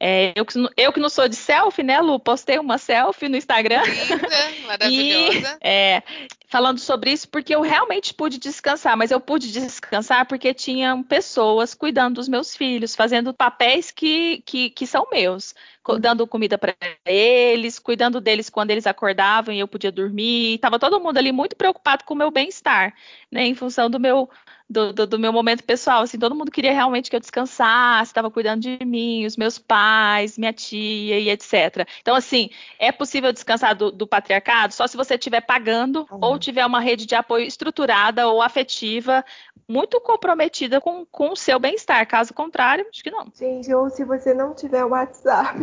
É, 0.00 0.32
eu, 0.34 0.44
eu 0.76 0.92
que 0.92 1.00
não 1.00 1.08
sou 1.08 1.28
de 1.28 1.36
selfie, 1.36 1.82
né, 1.82 2.00
Lu? 2.00 2.18
Postei 2.18 2.58
uma 2.58 2.78
selfie 2.78 3.28
no 3.28 3.36
Instagram. 3.36 3.82
Linda, 3.82 4.66
maravilhosa. 4.66 5.58
E, 5.62 5.68
é, 5.68 6.02
falando 6.48 6.78
sobre 6.78 7.10
isso, 7.12 7.28
porque 7.28 7.54
eu 7.54 7.60
realmente 7.60 8.14
pude 8.14 8.38
descansar, 8.38 8.96
mas 8.96 9.10
eu 9.10 9.20
pude 9.20 9.52
descansar 9.52 10.26
porque 10.26 10.54
tinham 10.54 11.02
pessoas 11.02 11.74
cuidando 11.74 12.16
dos 12.16 12.28
meus 12.28 12.56
filhos, 12.56 12.94
fazendo 12.94 13.34
papéis 13.34 13.90
que, 13.90 14.42
que, 14.46 14.70
que 14.70 14.86
são 14.86 15.06
meus 15.10 15.54
dando 16.00 16.26
comida 16.26 16.58
para 16.58 16.74
eles, 17.04 17.78
cuidando 17.78 18.20
deles 18.20 18.50
quando 18.50 18.70
eles 18.70 18.86
acordavam 18.86 19.54
e 19.54 19.58
eu 19.58 19.68
podia 19.68 19.92
dormir. 19.92 20.54
Estava 20.54 20.78
todo 20.78 21.00
mundo 21.00 21.18
ali 21.18 21.32
muito 21.32 21.56
preocupado 21.56 22.04
com 22.04 22.14
o 22.14 22.16
meu 22.16 22.30
bem-estar, 22.30 22.94
né, 23.30 23.46
em 23.46 23.54
função 23.54 23.88
do 23.88 24.00
meu 24.00 24.28
do, 24.68 24.92
do, 24.92 25.06
do, 25.06 25.18
meu 25.18 25.32
momento 25.32 25.62
pessoal. 25.62 26.02
Assim, 26.02 26.18
todo 26.18 26.34
mundo 26.34 26.50
queria 26.50 26.72
realmente 26.72 27.08
que 27.08 27.16
eu 27.16 27.20
descansasse, 27.20 28.10
estava 28.10 28.30
cuidando 28.30 28.60
de 28.60 28.84
mim, 28.84 29.24
os 29.24 29.36
meus 29.36 29.58
pais, 29.58 30.36
minha 30.36 30.52
tia 30.52 31.18
e 31.18 31.30
etc. 31.30 31.86
Então, 32.00 32.14
assim, 32.14 32.50
é 32.78 32.90
possível 32.90 33.32
descansar 33.32 33.74
do, 33.74 33.90
do 33.90 34.06
patriarcado 34.06 34.74
só 34.74 34.86
se 34.86 34.96
você 34.96 35.14
estiver 35.14 35.40
pagando 35.40 36.06
uhum. 36.10 36.18
ou 36.20 36.38
tiver 36.38 36.66
uma 36.66 36.80
rede 36.80 37.06
de 37.06 37.14
apoio 37.14 37.46
estruturada 37.46 38.28
ou 38.28 38.42
afetiva 38.42 39.24
muito 39.68 40.00
comprometida 40.00 40.80
com, 40.80 41.04
com 41.06 41.30
o 41.30 41.36
seu 41.36 41.58
bem-estar. 41.58 42.06
Caso 42.06 42.32
contrário, 42.32 42.86
acho 42.90 43.02
que 43.02 43.10
não. 43.10 43.26
Gente, 43.34 43.72
ou 43.72 43.90
se 43.90 44.04
você 44.04 44.32
não 44.32 44.54
tiver 44.54 44.84
WhatsApp. 44.84 45.60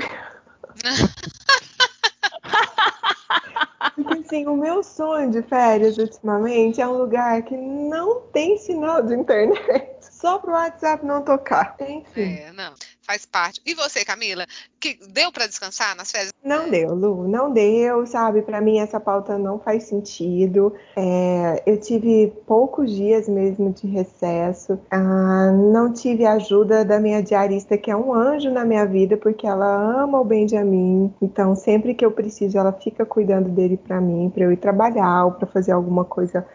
Porque 3.96 4.20
assim, 4.20 4.48
o 4.48 4.56
meu 4.56 4.82
sonho 4.84 5.30
de 5.30 5.42
férias 5.44 5.98
ultimamente 5.98 6.82
é 6.82 6.88
um 6.88 6.98
lugar 6.98 7.42
que 7.44 7.56
não 7.56 8.22
tem 8.34 8.58
sinal 8.58 9.02
de 9.04 9.14
internet. 9.14 9.90
Só 10.02 10.40
pro 10.40 10.52
WhatsApp 10.52 11.06
não 11.06 11.22
tocar. 11.22 11.76
Enfim. 11.80 12.36
É, 12.36 12.52
não 12.52 12.74
faz 13.04 13.26
parte. 13.26 13.62
E 13.66 13.74
você, 13.74 14.04
Camila, 14.04 14.46
que 14.80 14.98
deu 15.10 15.32
para 15.32 15.48
descansar 15.48 15.96
nas 15.96 16.12
férias? 16.12 16.34
Não 16.44 16.70
deu, 16.70 16.94
Lu, 16.94 17.28
não 17.28 17.52
deu, 17.52 18.06
sabe? 18.06 18.42
Para 18.42 18.60
mim 18.60 18.80
essa 18.80 19.00
pauta 19.00 19.38
não 19.38 19.60
faz 19.60 19.84
sentido. 19.84 20.74
É, 20.96 21.64
eu 21.66 21.80
tive 21.80 22.34
poucos 22.48 22.92
dias 22.92 23.28
mesmo 23.28 23.72
de 23.72 23.88
recesso. 23.88 24.80
Ah, 24.90 25.52
não 25.52 25.94
tive 25.94 26.26
ajuda 26.26 26.84
da 26.84 27.00
minha 27.00 27.22
diarista, 27.22 27.78
que 27.78 27.92
é 27.92 27.96
um 27.96 28.14
anjo 28.14 28.50
na 28.50 28.66
minha 28.66 28.86
vida, 28.86 29.18
porque 29.18 29.46
ela 29.46 30.04
ama 30.04 30.20
o 30.20 30.26
Benjamin. 30.26 31.14
Então, 31.22 31.56
sempre 31.56 31.94
que 31.94 32.06
eu 32.06 32.12
preciso, 32.12 32.58
ela 32.58 32.74
fica 32.74 33.06
cuidando 33.06 33.50
dele 33.50 33.78
para 33.78 34.02
mim, 34.02 34.32
para 34.34 34.44
eu 34.44 34.52
ir 34.52 34.58
trabalhar 34.58 35.26
ou 35.26 35.32
para 35.34 35.48
fazer 35.48 35.72
alguma 35.72 36.06
coisa 36.06 36.46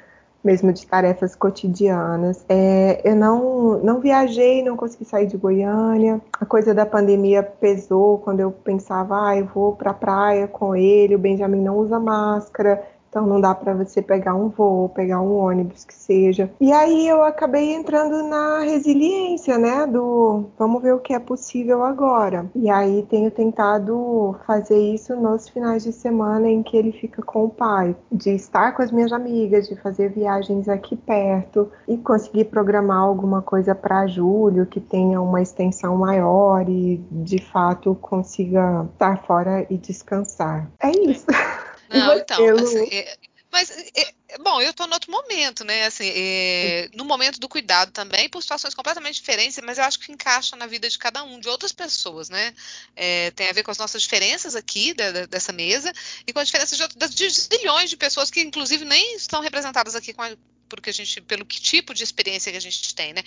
mesmo 0.43 0.73
de 0.73 0.87
tarefas 0.87 1.35
cotidianas. 1.35 2.45
É, 2.49 3.01
eu 3.05 3.17
não, 3.17 3.79
não 3.79 4.01
viajei, 4.01 4.63
não 4.63 4.77
consegui 4.77 5.05
sair 5.05 5.27
de 5.27 5.37
Goiânia. 5.37 6.21
A 6.41 6.47
coisa 6.47 6.75
da 6.75 6.87
pandemia 6.87 7.43
pesou 7.43 8.19
quando 8.19 8.41
eu 8.41 8.51
pensava, 8.51 9.29
ah, 9.29 9.37
eu 9.37 9.47
vou 9.47 9.75
para 9.75 9.91
a 9.91 9.95
praia 9.95 10.47
com 10.47 10.75
ele, 10.75 11.15
o 11.15 11.19
Benjamin 11.19 11.61
não 11.61 11.77
usa 11.77 11.99
máscara. 11.99 12.83
Então 13.09 13.27
não 13.27 13.41
dá 13.41 13.55
para 13.55 13.75
você 13.75 14.03
pegar 14.03 14.35
um 14.35 14.49
voo, 14.49 14.89
pegar 14.89 15.21
um 15.21 15.37
ônibus 15.37 15.85
que 15.85 15.95
seja. 15.95 16.51
E 16.61 16.73
aí 16.73 17.09
eu 17.09 17.23
acabei 17.23 17.75
entrando 17.75 18.23
na 18.29 18.61
resiliência, 18.61 19.59
né, 19.59 19.87
do 19.87 20.45
vamos 20.59 20.83
ver 20.83 20.95
o 20.95 21.01
que 21.01 21.15
é 21.15 21.19
possível 21.19 21.85
agora. 21.85 22.47
E 22.55 22.71
aí 22.71 23.07
tenho 23.09 23.31
tentado 23.31 24.37
fazer 24.47 24.79
isso 24.79 25.17
nos 25.17 25.49
finais 25.49 25.85
de 25.85 25.93
semana 25.93 26.49
em 26.49 26.63
que 26.63 26.77
ele 26.77 26.93
fica 26.93 27.23
com 27.23 27.45
o 27.45 27.49
pai, 27.49 27.97
de 28.11 28.31
estar 28.31 28.73
com 28.73 28.83
as 28.83 28.91
minhas 28.91 29.13
amigas, 29.13 29.69
de 29.69 29.77
fazer 29.77 30.11
viagens 30.11 30.69
aqui 30.69 30.97
perto 30.97 31.71
e 31.87 31.97
conseguir 31.97 32.45
programar 32.45 32.99
alguma 32.99 33.43
coisa 33.43 33.75
para 33.75 34.07
julho 34.07 34.67
que 34.67 34.81
tenha 34.81 35.21
uma 35.21 35.41
extensão 35.41 35.97
maior 35.97 36.69
e 36.69 36.97
de 37.11 37.43
fato 37.43 37.95
consiga 38.01 38.87
estar 38.93 39.23
fora 39.25 39.67
e 39.71 39.77
descansar. 39.79 40.71
É 40.81 40.91
isso. 40.91 41.27
Não, 41.89 42.19
então, 42.19 42.59
assim, 42.59 42.89
é, 42.93 43.17
mas 43.51 43.71
é, 43.71 44.15
é, 44.29 44.39
bom, 44.39 44.61
eu 44.61 44.71
estou 44.71 44.87
no 44.87 44.93
outro 44.93 45.11
momento, 45.11 45.65
né? 45.65 45.87
Assim, 45.87 46.11
é, 46.15 46.91
no 46.95 47.05
momento 47.05 47.41
do 47.41 47.49
cuidado 47.49 47.91
também, 47.93 48.29
por 48.29 48.43
situações 48.43 48.75
completamente 48.75 49.15
diferentes, 49.15 49.59
mas 49.63 49.79
eu 49.79 49.85
acho 49.85 49.99
que 49.99 50.13
encaixa 50.13 50.55
na 50.55 50.67
vida 50.67 50.89
de 50.89 50.99
cada 50.99 51.23
um, 51.25 51.41
de 51.41 51.49
outras 51.49 51.73
pessoas, 51.73 52.29
né? 52.29 52.55
É, 52.95 53.31
tem 53.31 53.49
a 53.49 53.53
ver 53.53 53.63
com 53.63 53.71
as 53.71 53.79
nossas 53.79 54.03
diferenças 54.03 54.55
aqui 54.55 54.93
da, 54.93 55.27
dessa 55.27 55.53
mesa 55.53 55.93
e 56.27 56.33
com 56.33 56.41
as 56.41 56.49
diferenças 56.49 56.77
de, 56.77 56.83
outras, 56.83 57.15
de 57.15 57.29
zilhões 57.31 57.89
de 57.89 57.97
pessoas 57.97 58.31
que, 58.31 58.41
inclusive, 58.41 58.85
nem 58.85 59.17
estão 59.17 59.41
representadas 59.41 59.95
aqui 59.95 60.15
a, 60.19 60.37
porque 60.69 60.91
a 60.91 60.93
gente, 60.93 61.21
pelo 61.23 61.47
que 61.47 61.61
tipo 61.61 61.95
de 61.95 62.05
experiência 62.05 62.53
que 62.53 62.59
a 62.59 62.61
gente 62.61 62.95
tem, 62.95 63.15
né? 63.15 63.23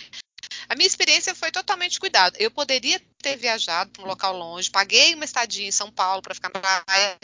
A 0.68 0.74
minha 0.74 0.86
experiência 0.86 1.34
foi 1.34 1.50
totalmente 1.50 1.98
cuidado. 1.98 2.36
Eu 2.38 2.50
poderia 2.50 3.00
ter 3.22 3.36
viajado 3.36 3.90
para 3.90 4.02
um 4.02 4.06
local 4.06 4.36
longe, 4.36 4.70
paguei 4.70 5.14
uma 5.14 5.24
estadia 5.24 5.66
em 5.66 5.70
São 5.70 5.90
Paulo 5.90 6.20
para 6.20 6.34
ficar 6.34 6.50
na 6.52 6.60
praia, 6.60 7.18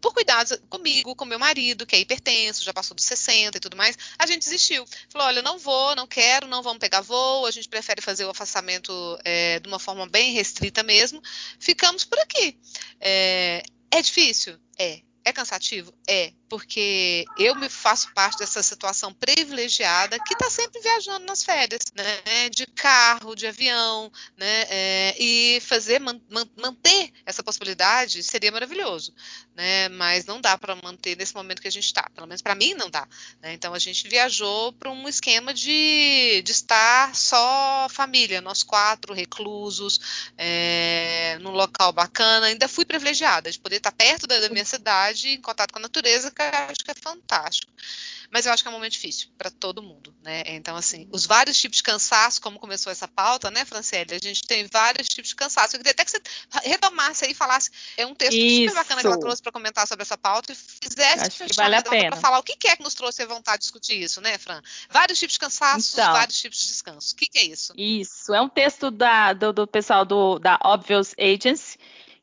por 0.00 0.14
cuidados 0.14 0.56
comigo, 0.68 1.14
com 1.16 1.24
meu 1.24 1.38
marido, 1.38 1.84
que 1.84 1.96
é 1.96 2.00
hipertenso, 2.00 2.64
já 2.64 2.72
passou 2.72 2.94
dos 2.94 3.04
60 3.04 3.56
e 3.56 3.60
tudo 3.60 3.76
mais. 3.76 3.96
A 4.18 4.26
gente 4.26 4.42
desistiu. 4.42 4.86
Falou: 5.08 5.26
olha, 5.26 5.42
não 5.42 5.58
vou, 5.58 5.94
não 5.96 6.06
quero, 6.06 6.46
não 6.46 6.62
vamos 6.62 6.78
pegar 6.78 7.00
voo, 7.00 7.46
a 7.46 7.50
gente 7.50 7.68
prefere 7.68 8.00
fazer 8.00 8.24
o 8.24 8.30
afastamento 8.30 8.92
é, 9.24 9.58
de 9.60 9.68
uma 9.68 9.78
forma 9.78 10.06
bem 10.06 10.32
restrita 10.32 10.82
mesmo. 10.82 11.20
Ficamos 11.58 12.04
por 12.04 12.18
aqui. 12.18 12.56
É, 13.00 13.62
é 13.90 14.02
difícil? 14.02 14.58
É. 14.78 15.09
É 15.24 15.32
cansativo? 15.32 15.92
É 16.08 16.32
porque 16.48 17.24
eu 17.38 17.54
me 17.54 17.68
faço 17.68 18.12
parte 18.12 18.38
dessa 18.38 18.62
situação 18.62 19.14
privilegiada 19.14 20.18
que 20.18 20.34
está 20.34 20.50
sempre 20.50 20.80
viajando 20.80 21.24
nas 21.24 21.44
férias, 21.44 21.82
né? 21.94 22.48
De 22.50 22.66
carro, 22.66 23.36
de 23.36 23.46
avião, 23.46 24.10
né? 24.36 24.66
É, 24.68 25.16
e 25.18 25.60
fazer 25.60 26.00
man, 26.00 26.20
manter 26.56 27.12
essa 27.24 27.42
possibilidade 27.42 28.22
seria 28.24 28.50
maravilhoso, 28.50 29.14
né? 29.60 29.90
Mas 29.90 30.24
não 30.24 30.40
dá 30.40 30.56
para 30.56 30.74
manter 30.74 31.14
nesse 31.18 31.34
momento 31.34 31.60
que 31.60 31.68
a 31.68 31.70
gente 31.70 31.84
está, 31.84 32.08
pelo 32.14 32.26
menos 32.26 32.40
para 32.40 32.54
mim 32.54 32.72
não 32.72 32.88
dá. 32.88 33.06
Né? 33.42 33.52
Então 33.52 33.74
a 33.74 33.78
gente 33.78 34.08
viajou 34.08 34.72
para 34.72 34.90
um 34.90 35.06
esquema 35.06 35.52
de, 35.52 36.40
de 36.42 36.50
estar 36.50 37.14
só 37.14 37.86
família, 37.90 38.40
nós 38.40 38.62
quatro 38.62 39.12
reclusos, 39.12 40.32
é, 40.38 41.36
num 41.42 41.50
local 41.50 41.92
bacana. 41.92 42.46
Ainda 42.46 42.68
fui 42.68 42.86
privilegiada 42.86 43.52
de 43.52 43.58
poder 43.58 43.76
estar 43.76 43.92
perto 43.92 44.26
da, 44.26 44.40
da 44.40 44.48
minha 44.48 44.64
cidade, 44.64 45.28
em 45.28 45.40
contato 45.42 45.72
com 45.72 45.78
a 45.78 45.82
natureza, 45.82 46.32
acho 46.38 46.82
que 46.82 46.90
é 46.90 46.94
fantástico. 46.94 47.70
Mas 48.30 48.46
eu 48.46 48.52
acho 48.52 48.62
que 48.62 48.68
é 48.68 48.70
um 48.70 48.74
momento 48.74 48.92
difícil 48.92 49.28
para 49.36 49.50
todo 49.50 49.82
mundo, 49.82 50.14
né? 50.22 50.42
Então, 50.46 50.76
assim, 50.76 51.08
os 51.10 51.26
vários 51.26 51.58
tipos 51.58 51.78
de 51.78 51.82
cansaço, 51.82 52.40
como 52.40 52.58
começou 52.58 52.92
essa 52.92 53.08
pauta, 53.08 53.50
né, 53.50 53.64
Franciele? 53.64 54.14
A 54.14 54.18
gente 54.18 54.42
tem 54.42 54.66
vários 54.72 55.08
tipos 55.08 55.30
de 55.30 55.34
cansaço. 55.34 55.74
Eu 55.74 55.80
queria 55.80 55.92
até 55.92 56.04
que 56.04 56.10
você 56.10 56.20
retomasse 56.62 57.24
aí 57.24 57.32
e 57.32 57.34
falasse. 57.34 57.70
É 57.96 58.06
um 58.06 58.14
texto 58.14 58.36
Isso. 58.36 58.70
super 58.70 58.74
bacana 58.74 59.00
que 59.00 59.06
ela 59.06 59.18
trouxe 59.18 59.42
para 59.42 59.50
comentar 59.50 59.86
sobre 59.86 60.02
essa 60.02 60.16
pauta 60.16 60.52
e 60.52 60.54
fizesse 60.54 61.30
fechar 61.30 61.68
vale 61.68 61.82
para 61.82 62.16
falar 62.16 62.38
o 62.38 62.42
que 62.42 62.68
é 62.68 62.76
que 62.76 62.82
nos 62.82 62.94
trouxe 62.94 63.22
a 63.22 63.26
vontade 63.26 63.58
de 63.58 63.62
discutir 63.64 64.00
isso, 64.00 64.20
né, 64.20 64.38
Fran? 64.38 64.62
Vários 64.88 65.18
tipos 65.18 65.34
de 65.34 65.40
cansaço, 65.40 65.94
então, 65.94 66.12
vários 66.12 66.40
tipos 66.40 66.58
de 66.58 66.66
descanso. 66.66 67.14
O 67.14 67.16
que, 67.16 67.26
que 67.26 67.38
é 67.38 67.44
isso? 67.44 67.72
Isso, 67.76 68.32
é 68.32 68.40
um 68.40 68.48
texto 68.48 68.90
da, 68.90 69.32
do, 69.32 69.52
do 69.52 69.66
pessoal 69.66 70.04
do, 70.04 70.38
da 70.38 70.58
Obvious 70.64 71.14
Agency 71.18 71.78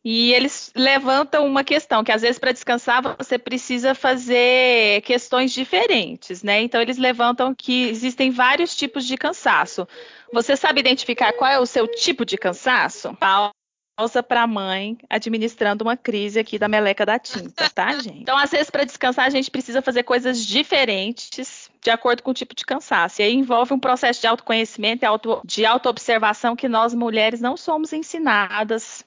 e 0.10 0.34
eles 0.34 0.72
levantam 0.74 1.46
uma 1.46 1.66
questão 1.66 2.02
que 2.02 2.14
às 2.14 2.22
vezes 2.22 2.40
para 2.40 2.54
descansar 2.54 3.02
você 3.18 3.38
precisa 3.38 3.94
fazer 3.94 5.02
questões 5.02 5.52
diferentes, 5.52 6.42
né? 6.42 6.62
Então 6.62 6.80
eles 6.80 6.98
levantam 6.98 7.54
que 7.54 7.90
existem 7.90 8.32
vários 8.32 8.74
tipos 8.74 9.04
de 9.06 9.18
cansaço. 9.18 9.86
Você 10.32 10.56
sabe 10.56 10.80
identificar 10.80 11.34
qual 11.34 11.52
é 11.52 11.60
o 11.60 11.66
seu 11.66 11.86
tipo 11.90 12.24
de 12.24 12.38
cansaço? 12.38 13.18
Pausa 13.20 14.24
para 14.24 14.44
a 14.44 14.48
mãe 14.48 14.98
administrando 15.10 15.84
uma 15.84 15.98
crise 15.98 16.40
aqui 16.40 16.58
da 16.58 16.70
meleca 16.70 17.06
da 17.06 17.20
tinta, 17.20 17.70
tá, 17.70 17.92
gente? 18.00 18.22
Então, 18.22 18.38
às 18.38 18.52
vezes, 18.52 18.70
para 18.70 18.86
descansar, 18.86 19.26
a 19.26 19.30
gente 19.30 19.52
precisa 19.52 19.82
fazer 19.82 20.04
coisas 20.04 20.46
diferentes 20.46 21.70
de 21.82 21.90
acordo 21.90 22.24
com 22.24 22.32
o 22.32 22.34
tipo 22.34 22.56
de 22.56 22.66
cansaço. 22.66 23.22
E 23.22 23.26
aí 23.26 23.34
envolve 23.34 23.74
um 23.74 23.80
processo 23.80 24.22
de 24.22 24.28
autoconhecimento 24.28 25.06
e 25.06 25.10
de 25.46 25.66
autoobservação 25.66 26.56
que 26.56 26.70
nós 26.70 26.94
mulheres 26.94 27.42
não 27.42 27.58
somos 27.58 27.92
ensinadas 27.92 29.06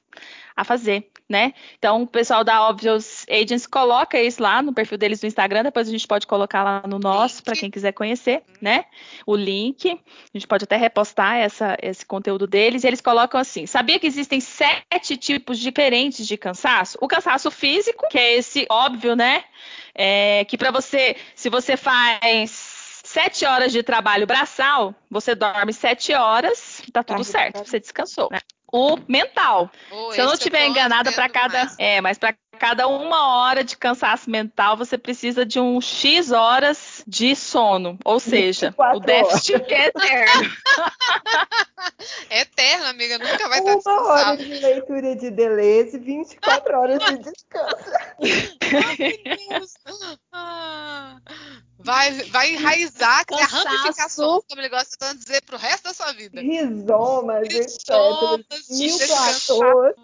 a 0.57 0.64
fazer, 0.64 1.11
né? 1.29 1.55
Então, 1.79 2.03
o 2.03 2.07
pessoal 2.07 2.44
da 2.44 2.68
Obvious 2.68 3.25
Agents 3.31 3.66
coloca 3.66 4.20
isso 4.20 4.42
lá 4.42 4.61
no 4.61 4.75
perfil 4.75 4.99
deles 4.99 5.23
no 5.23 5.27
Instagram, 5.27 5.62
depois 5.62 5.88
a 5.88 5.90
gente 5.90 6.07
pode 6.07 6.27
colocar 6.27 6.62
lá 6.62 6.83
no 6.87 6.99
nosso, 6.99 7.42
para 7.42 7.57
quem 7.57 7.70
quiser 7.70 7.92
conhecer, 7.92 8.42
né? 8.61 8.85
O 9.27 9.35
link. 9.35 9.90
A 9.90 10.38
gente 10.38 10.46
pode 10.46 10.64
até 10.64 10.77
repostar 10.77 11.37
essa, 11.37 11.77
esse 11.81 12.05
conteúdo 12.05 12.46
deles. 12.46 12.85
E 12.85 12.87
eles 12.87 13.01
colocam 13.01 13.40
assim: 13.40 13.66
sabia 13.66 13.99
que 13.99 14.07
existem 14.07 14.40
sete 14.40 15.16
tipos 15.16 15.59
diferentes 15.59 16.27
de 16.27 16.37
cansaço? 16.37 16.99
O 17.01 17.09
cansaço 17.09 17.51
físico, 17.51 18.07
que 18.11 18.18
é 18.18 18.37
esse 18.37 18.66
óbvio, 18.68 19.16
né? 19.16 19.44
É, 19.94 20.44
que 20.44 20.59
para 20.59 20.70
você, 20.70 21.16
se 21.35 21.49
você 21.49 21.77
faz 21.77 22.81
sete 23.03 23.44
horas 23.44 23.73
de 23.73 23.83
trabalho 23.83 24.27
braçal, 24.27 24.94
você 25.11 25.35
dorme 25.35 25.73
sete 25.73 26.12
horas, 26.12 26.83
tá 26.92 27.03
tudo 27.03 27.25
certo, 27.25 27.66
você 27.66 27.81
descansou. 27.81 28.29
Né? 28.31 28.38
O 28.73 28.99
mental. 29.09 29.71
Oh, 29.91 30.13
Se 30.13 30.21
eu 30.21 30.27
não 30.27 30.35
estiver 30.35 30.67
enganada, 30.67 31.13
para 31.13 31.29
cada. 31.29 31.59
Mais. 31.59 31.77
É, 31.79 32.01
mas 32.01 32.19
para 32.19 32.35
cada 32.59 32.87
uma 32.87 33.39
hora 33.39 33.65
de 33.65 33.77
cansaço 33.77 34.29
mental, 34.29 34.77
você 34.77 34.99
precisa 34.99 35.47
de 35.47 35.59
um 35.59 35.81
X 35.81 36.31
horas 36.31 37.03
de 37.07 37.35
sono. 37.35 37.99
Ou 38.05 38.21
seja, 38.21 38.75
o 38.95 39.01
déficit 39.01 39.55
é 39.55 39.87
eterno. 39.87 40.51
é 42.29 42.41
eterno, 42.41 42.87
amiga, 42.87 43.19
nunca 43.19 43.49
vai 43.49 43.59
estar 43.61 43.75
descansado. 43.77 44.05
Uma 44.05 44.31
hora 44.33 44.37
de 44.37 44.45
leitura 44.45 45.17
de 45.17 45.31
Deleuze, 45.31 45.99
24 45.99 46.79
horas 46.79 46.99
de 46.99 47.19
descanso. 47.19 47.91
Ai, 48.21 49.19
meu 49.25 49.49
Deus. 49.49 49.75
Ah. 50.33 51.17
Vai, 51.83 52.12
vai 52.12 52.55
enraizar, 52.55 53.25
que 53.27 53.35
a 53.35 53.47
ramificação, 53.47 54.43
como 54.49 54.61
ele 54.61 54.69
gosta 54.69 55.14
de 55.14 55.19
dizer, 55.19 55.43
para 55.43 55.57
o 55.57 55.59
resto 55.59 55.85
da 55.85 55.95
sua 55.95 56.12
vida. 56.12 56.40
Rizomas, 56.40 57.49
Rizomas 57.49 58.40
etc. 58.47 58.69
Mil 58.71 58.99
platôs. 58.99 59.95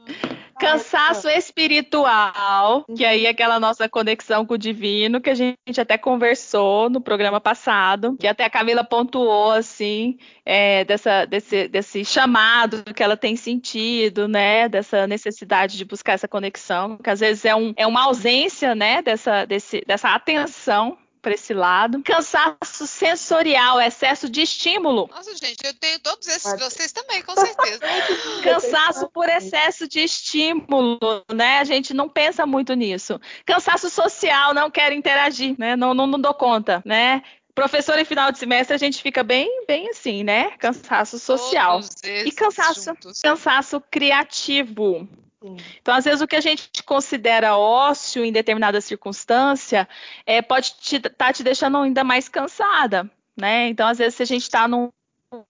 Cansaço 0.58 1.28
espiritual, 1.28 2.86
que 2.96 3.04
aí 3.04 3.26
é 3.26 3.28
aquela 3.28 3.60
nossa 3.60 3.90
conexão 3.90 4.46
com 4.46 4.54
o 4.54 4.58
divino, 4.58 5.20
que 5.20 5.28
a 5.28 5.34
gente 5.34 5.78
até 5.78 5.98
conversou 5.98 6.88
no 6.88 6.98
programa 6.98 7.38
passado, 7.38 8.16
que 8.18 8.26
até 8.26 8.44
a 8.44 8.50
Camila 8.50 8.82
pontuou, 8.82 9.50
assim, 9.50 10.16
é, 10.46 10.82
dessa, 10.84 11.26
desse, 11.26 11.68
desse 11.68 12.04
chamado 12.06 12.82
que 12.94 13.02
ela 13.02 13.18
tem 13.18 13.36
sentido, 13.36 14.26
né, 14.26 14.66
dessa 14.66 15.06
necessidade 15.06 15.76
de 15.76 15.84
buscar 15.84 16.14
essa 16.14 16.26
conexão, 16.26 16.96
que 16.96 17.10
às 17.10 17.20
vezes 17.20 17.44
é, 17.44 17.54
um, 17.54 17.74
é 17.76 17.86
uma 17.86 18.04
ausência, 18.04 18.74
né, 18.74 19.02
dessa, 19.02 19.44
desse, 19.44 19.82
dessa 19.86 20.14
atenção 20.14 20.96
para 21.26 21.34
esse 21.34 21.52
lado. 21.52 22.00
Cansaço 22.04 22.86
sensorial, 22.86 23.80
excesso 23.80 24.30
de 24.30 24.42
estímulo. 24.42 25.08
Nossa, 25.10 25.34
gente, 25.34 25.58
eu 25.64 25.74
tenho 25.74 25.98
todos 25.98 26.28
esses, 26.28 26.56
vocês 26.60 26.92
também, 26.92 27.20
com 27.20 27.34
certeza. 27.34 27.80
Cansaço 28.44 29.10
por 29.10 29.28
excesso 29.28 29.88
de 29.88 30.04
estímulo, 30.04 31.00
né? 31.34 31.58
A 31.58 31.64
gente 31.64 31.92
não 31.92 32.08
pensa 32.08 32.46
muito 32.46 32.74
nisso. 32.74 33.20
Cansaço 33.44 33.90
social, 33.90 34.54
não 34.54 34.70
quero 34.70 34.94
interagir, 34.94 35.56
né? 35.58 35.74
Não, 35.74 35.92
não, 35.92 36.06
não 36.06 36.20
dou 36.20 36.32
conta, 36.32 36.80
né? 36.86 37.24
Professor 37.56 37.98
em 37.98 38.04
final 38.04 38.30
de 38.30 38.38
semestre 38.38 38.76
a 38.76 38.78
gente 38.78 39.02
fica 39.02 39.24
bem, 39.24 39.64
bem 39.66 39.88
assim, 39.88 40.22
né? 40.22 40.52
Cansaço 40.58 41.18
social. 41.18 41.80
E 42.24 42.30
cansaço, 42.30 42.92
cansaço 43.20 43.82
criativo. 43.90 45.08
Então, 45.42 45.94
às 45.94 46.04
vezes, 46.04 46.20
o 46.20 46.26
que 46.26 46.36
a 46.36 46.40
gente 46.40 46.82
considera 46.82 47.56
ócio 47.56 48.24
em 48.24 48.32
determinada 48.32 48.80
circunstância 48.80 49.88
é, 50.24 50.40
pode 50.40 50.66
estar 50.66 50.80
te, 50.80 51.10
tá 51.10 51.32
te 51.32 51.42
deixando 51.42 51.76
ainda 51.78 52.02
mais 52.02 52.28
cansada, 52.28 53.10
né? 53.36 53.68
Então, 53.68 53.86
às 53.86 53.98
vezes, 53.98 54.14
se 54.14 54.22
a 54.22 54.26
gente 54.26 54.42
está 54.42 54.66
num 54.66 54.90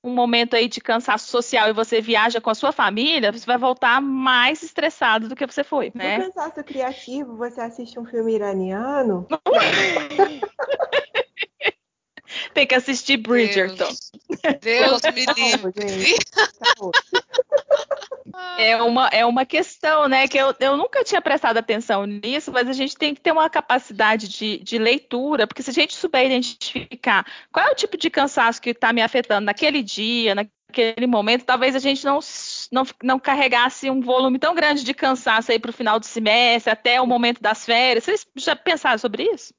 um 0.02 0.14
momento 0.14 0.56
aí 0.56 0.68
de 0.68 0.80
cansaço 0.80 1.28
social 1.28 1.68
e 1.68 1.72
você 1.72 2.00
viaja 2.00 2.40
com 2.40 2.48
a 2.48 2.54
sua 2.54 2.72
família, 2.72 3.30
você 3.30 3.44
vai 3.44 3.58
voltar 3.58 4.00
mais 4.00 4.62
estressado 4.62 5.28
do 5.28 5.36
que 5.36 5.46
você 5.46 5.62
foi, 5.62 5.92
né? 5.94 6.18
No 6.18 6.24
cansaço 6.24 6.64
criativo, 6.64 7.36
você 7.36 7.60
assiste 7.60 8.00
um 8.00 8.06
filme 8.06 8.34
iraniano? 8.34 9.26
Tem 12.52 12.66
que 12.66 12.74
assistir 12.74 13.16
Bridgerton. 13.16 13.88
Deus, 14.60 15.00
Deus 15.00 15.14
me 15.14 15.26
livre. 15.34 16.14
É 18.58 18.82
uma, 18.82 19.08
é 19.08 19.24
uma 19.24 19.44
questão, 19.46 20.08
né? 20.08 20.28
Que 20.28 20.38
eu, 20.38 20.54
eu 20.60 20.76
nunca 20.76 21.04
tinha 21.04 21.20
prestado 21.20 21.56
atenção 21.56 22.04
nisso, 22.04 22.52
mas 22.52 22.68
a 22.68 22.72
gente 22.72 22.96
tem 22.96 23.14
que 23.14 23.20
ter 23.20 23.32
uma 23.32 23.48
capacidade 23.48 24.28
de, 24.28 24.58
de 24.58 24.78
leitura, 24.78 25.46
porque 25.46 25.62
se 25.62 25.70
a 25.70 25.72
gente 25.72 25.94
souber 25.94 26.26
identificar 26.26 27.24
qual 27.52 27.66
é 27.66 27.70
o 27.70 27.74
tipo 27.74 27.96
de 27.96 28.10
cansaço 28.10 28.60
que 28.60 28.70
está 28.70 28.92
me 28.92 29.02
afetando 29.02 29.46
naquele 29.46 29.82
dia, 29.82 30.34
naquele 30.34 31.06
momento, 31.06 31.44
talvez 31.44 31.74
a 31.74 31.78
gente 31.78 32.04
não, 32.04 32.18
não, 32.72 32.82
não 33.02 33.18
carregasse 33.18 33.90
um 33.90 34.00
volume 34.00 34.38
tão 34.38 34.54
grande 34.54 34.84
de 34.84 34.94
cansaço 34.94 35.52
aí 35.52 35.58
para 35.58 35.70
o 35.70 35.74
final 35.74 35.98
do 35.98 36.06
semestre, 36.06 36.70
até 36.70 37.00
o 37.00 37.06
momento 37.06 37.40
das 37.40 37.64
férias. 37.64 38.04
Vocês 38.04 38.26
já 38.36 38.56
pensaram 38.56 38.98
sobre 38.98 39.24
isso? 39.24 39.54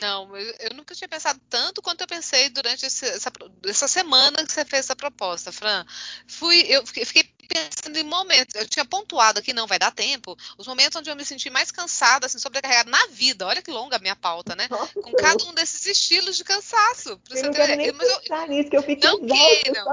Não, 0.00 0.34
eu, 0.36 0.54
eu, 0.60 0.74
nunca 0.74 0.94
tinha 0.94 1.08
pensado 1.08 1.40
tanto 1.48 1.82
quanto 1.82 2.00
eu 2.00 2.06
pensei 2.06 2.48
durante 2.48 2.86
esse, 2.86 3.04
essa, 3.06 3.30
essa, 3.66 3.86
semana 3.86 4.46
que 4.46 4.52
você 4.52 4.64
fez 4.64 4.86
essa 4.86 4.96
proposta, 4.96 5.52
Fran. 5.52 5.84
Fui, 6.26 6.60
eu 6.68 6.86
fiquei, 6.86 7.04
fiquei 7.04 7.24
pensando 7.50 7.96
em 7.98 8.04
momentos, 8.04 8.54
eu 8.54 8.66
tinha 8.68 8.84
pontuado 8.84 9.40
aqui, 9.40 9.52
não 9.52 9.66
vai 9.66 9.78
dar 9.78 9.90
tempo, 9.90 10.36
os 10.56 10.66
momentos 10.68 10.96
onde 10.96 11.10
eu 11.10 11.16
me 11.16 11.24
senti 11.24 11.50
mais 11.50 11.72
cansada, 11.72 12.26
assim, 12.26 12.38
sobrecarregada 12.38 12.88
na 12.88 13.06
vida. 13.08 13.46
Olha 13.46 13.60
que 13.60 13.70
longa 13.70 13.96
a 13.96 13.98
minha 13.98 14.14
pauta, 14.14 14.54
né? 14.54 14.68
Nossa, 14.70 14.92
Com 14.94 15.12
cada 15.14 15.44
um 15.44 15.52
desses 15.52 15.84
estilos 15.86 16.36
de 16.36 16.44
cansaço. 16.44 17.18
Pra 17.18 17.34
eu 17.34 17.40
você 17.40 17.42
não 17.42 17.50
ter... 17.50 17.66
quero 17.66 17.76
nem 17.76 17.92
pensar 17.92 18.42
eu, 18.42 18.48
nisso, 18.48 18.70
que 18.70 18.76
eu 18.76 18.82
fiquei 18.82 19.10
não 19.10 19.18
queiram. 19.26 19.84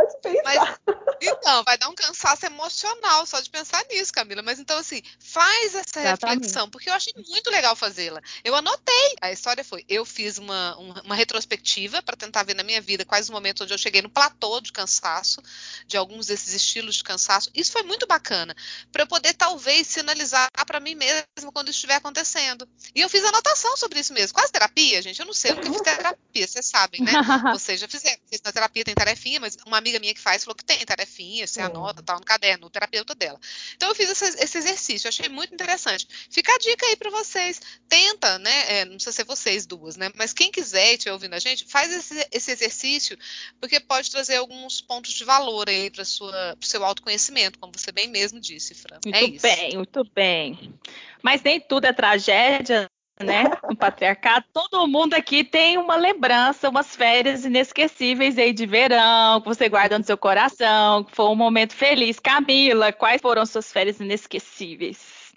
Mas, 0.43 0.77
então, 1.21 1.63
vai 1.63 1.77
dar 1.77 1.89
um 1.89 1.95
cansaço 1.95 2.45
emocional 2.45 3.25
só 3.25 3.39
de 3.39 3.49
pensar 3.49 3.83
nisso, 3.89 4.13
Camila. 4.13 4.43
Mas 4.43 4.59
então, 4.59 4.77
assim, 4.77 5.01
faz 5.19 5.73
essa 5.73 5.99
Exatamente. 5.99 6.43
reflexão, 6.43 6.69
porque 6.69 6.89
eu 6.89 6.93
achei 6.93 7.13
muito 7.27 7.49
legal 7.49 7.75
fazê-la. 7.75 8.21
Eu 8.43 8.53
anotei. 8.53 9.15
A 9.19 9.31
história 9.31 9.63
foi, 9.63 9.83
eu 9.89 10.05
fiz 10.05 10.37
uma, 10.37 10.77
uma, 10.77 11.01
uma 11.01 11.15
retrospectiva 11.15 12.03
para 12.03 12.15
tentar 12.15 12.43
ver 12.43 12.53
na 12.53 12.63
minha 12.63 12.81
vida 12.81 13.03
quais 13.03 13.25
os 13.25 13.31
momentos 13.31 13.63
onde 13.63 13.73
eu 13.73 13.77
cheguei 13.77 14.01
no 14.01 14.09
platô 14.09 14.61
de 14.61 14.71
cansaço, 14.71 15.41
de 15.87 15.97
alguns 15.97 16.27
desses 16.27 16.53
estilos 16.53 16.95
de 16.95 17.03
cansaço 17.03 17.46
isso 17.53 17.71
foi 17.71 17.83
muito 17.83 18.05
bacana, 18.07 18.55
para 18.91 19.03
eu 19.03 19.07
poder 19.07 19.33
talvez 19.33 19.87
sinalizar 19.87 20.49
para 20.65 20.79
mim 20.79 20.95
mesmo 20.95 21.51
quando 21.53 21.69
isso 21.69 21.77
estiver 21.77 21.95
acontecendo. 21.95 22.67
E 22.93 23.01
eu 23.01 23.09
fiz 23.09 23.23
anotação 23.23 23.75
sobre 23.77 23.99
isso 23.99 24.13
mesmo. 24.13 24.33
Quase 24.33 24.51
terapia, 24.51 25.01
gente, 25.01 25.19
eu 25.19 25.25
não 25.25 25.33
sei, 25.33 25.51
eu 25.51 25.55
nunca 25.55 25.89
fiz 25.91 25.97
terapia, 25.97 26.47
vocês 26.47 26.65
sabem, 26.65 27.01
né? 27.01 27.11
Vocês 27.53 27.79
já 27.79 27.87
fizeram. 27.87 28.17
Na 28.43 28.51
terapia 28.51 28.83
tem 28.83 28.93
tarefinha, 28.93 29.39
mas 29.39 29.57
uma 29.65 29.77
amiga 29.77 29.99
minha 29.99 30.13
que 30.13 30.19
faz 30.19 30.43
falou 30.43 30.55
que 30.55 30.63
tem 30.63 30.85
tarefinha, 30.85 31.47
você 31.47 31.61
anota, 31.61 32.03
tal, 32.03 32.19
no 32.19 32.25
caderno, 32.25 32.67
o 32.67 32.69
terapeuta 32.69 33.15
dela. 33.15 33.39
Então 33.75 33.89
eu 33.89 33.95
fiz 33.95 34.09
esse, 34.09 34.25
esse 34.43 34.57
exercício, 34.57 35.07
eu 35.07 35.09
achei 35.09 35.29
muito 35.29 35.53
interessante. 35.53 36.07
Fica 36.29 36.53
a 36.53 36.57
dica 36.57 36.85
aí 36.85 36.95
para 36.95 37.09
vocês. 37.09 37.61
Tenta, 37.87 38.37
né? 38.39 38.79
É, 38.79 38.85
não 38.85 38.95
precisa 38.95 39.11
ser 39.11 39.23
vocês 39.23 39.65
duas, 39.65 39.95
né? 39.95 40.11
Mas 40.15 40.33
quem 40.33 40.51
quiser 40.51 40.91
e 40.91 40.93
estiver 40.93 41.13
ouvindo 41.13 41.33
a 41.33 41.39
gente, 41.39 41.65
faz 41.65 41.91
esse, 41.91 42.27
esse 42.31 42.51
exercício, 42.51 43.17
porque 43.59 43.79
pode 43.79 44.11
trazer 44.11 44.37
alguns 44.37 44.81
pontos 44.81 45.13
de 45.13 45.23
valor 45.23 45.69
aí 45.69 45.89
para 45.89 46.03
o 46.03 46.65
seu 46.65 46.83
autoconhecimento 46.83 47.36
como 47.59 47.73
você 47.75 47.91
bem 47.91 48.07
mesmo 48.07 48.39
disse, 48.39 48.73
Fran. 48.75 48.99
Muito 49.05 49.17
é 49.17 49.55
bem, 49.55 49.75
muito 49.75 50.03
bem. 50.13 50.73
Mas 51.21 51.41
nem 51.43 51.59
tudo 51.59 51.85
é 51.85 51.93
tragédia, 51.93 52.87
né? 53.19 53.45
No 53.69 53.75
patriarcado, 53.75 54.45
todo 54.53 54.87
mundo 54.87 55.13
aqui 55.13 55.43
tem 55.43 55.77
uma 55.77 55.95
lembrança, 55.95 56.69
umas 56.69 56.95
férias 56.95 57.45
inesquecíveis 57.45 58.37
aí 58.37 58.53
de 58.53 58.65
verão, 58.65 59.41
que 59.41 59.47
você 59.47 59.67
guarda 59.67 59.97
no 59.97 60.05
seu 60.05 60.17
coração, 60.17 61.03
que 61.03 61.15
foi 61.15 61.25
um 61.25 61.35
momento 61.35 61.73
feliz. 61.73 62.19
Camila, 62.19 62.91
quais 62.91 63.21
foram 63.21 63.45
suas 63.45 63.71
férias 63.71 63.99
inesquecíveis? 63.99 65.33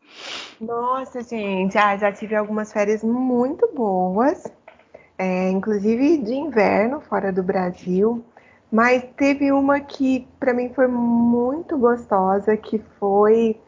Nossa, 0.60 1.22
gente, 1.22 1.78
ah, 1.78 1.96
já 1.96 2.12
tive 2.12 2.34
algumas 2.34 2.72
férias 2.72 3.02
muito 3.02 3.66
boas. 3.74 4.44
é, 5.16 5.50
inclusive 5.50 6.16
de 6.18 6.32
inverno, 6.34 7.00
fora 7.02 7.30
do 7.30 7.42
Brasil. 7.42 8.24
Mas 8.70 9.04
teve 9.16 9.50
uma 9.50 9.80
que 9.80 10.28
para 10.38 10.54
mim 10.54 10.70
foi 10.74 10.86
muito 10.86 11.76
gostosa, 11.76 12.56
que 12.56 12.78
foi 12.98 13.58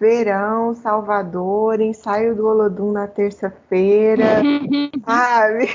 verão, 0.00 0.74
Salvador, 0.74 1.80
ensaio 1.80 2.34
do 2.34 2.46
Olodum 2.46 2.92
na 2.92 3.06
terça-feira, 3.06 4.42
sabe? 5.04 5.68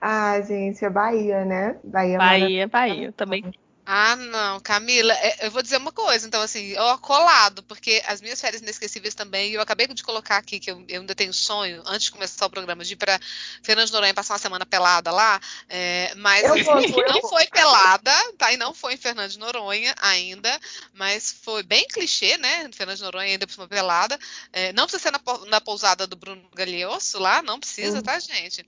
Ah, 0.00 0.40
gente, 0.40 0.84
é 0.84 0.90
Bahia, 0.90 1.44
né? 1.44 1.76
Bahia, 1.84 2.18
Bahia, 2.18 2.68
Bahia, 2.68 3.12
também 3.12 3.44
ah, 3.84 4.14
não, 4.14 4.60
Camila, 4.60 5.12
é, 5.14 5.46
eu 5.46 5.50
vou 5.50 5.60
dizer 5.60 5.76
uma 5.76 5.90
coisa, 5.90 6.24
então, 6.24 6.40
assim, 6.40 6.76
ó, 6.76 6.96
colado, 6.98 7.64
porque 7.64 8.00
as 8.06 8.20
minhas 8.20 8.40
férias 8.40 8.62
inesquecíveis 8.62 9.12
também, 9.12 9.50
eu 9.52 9.60
acabei 9.60 9.88
de 9.88 10.04
colocar 10.04 10.36
aqui 10.36 10.60
que 10.60 10.70
eu, 10.70 10.84
eu 10.88 11.00
ainda 11.00 11.16
tenho 11.16 11.32
sonho, 11.34 11.82
antes 11.84 12.04
de 12.04 12.12
começar 12.12 12.46
o 12.46 12.50
programa, 12.50 12.84
de 12.84 12.92
ir 12.92 12.96
para 12.96 13.18
Fernando 13.60 13.86
de 13.86 13.92
Noronha 13.92 14.14
passar 14.14 14.34
uma 14.34 14.38
semana 14.38 14.64
pelada 14.64 15.10
lá, 15.10 15.40
é, 15.68 16.14
mas 16.14 16.44
assim, 16.44 16.62
não 17.08 17.28
foi 17.28 17.44
pelada, 17.48 18.12
tá? 18.38 18.52
E 18.52 18.56
não 18.56 18.72
foi 18.72 18.94
em 18.94 18.96
Fernando 18.98 19.30
de 19.30 19.38
Noronha 19.38 19.94
ainda, 20.00 20.60
mas 20.94 21.34
foi 21.42 21.64
bem 21.64 21.84
clichê, 21.88 22.36
né? 22.38 22.70
Fernando 22.72 22.98
de 22.98 23.02
Noronha 23.02 23.32
ainda 23.32 23.48
por 23.48 23.58
uma 23.58 23.68
pelada. 23.68 24.16
É, 24.52 24.72
não 24.72 24.84
precisa 24.84 25.02
ser 25.02 25.10
na, 25.10 25.20
na, 25.48 25.60
pousada 25.60 26.06
do 26.06 26.14
Bruno 26.14 26.48
Galioso 26.54 27.18
lá, 27.18 27.42
não 27.42 27.58
precisa, 27.58 27.96
uhum. 27.96 28.02
tá, 28.02 28.18
gente? 28.20 28.64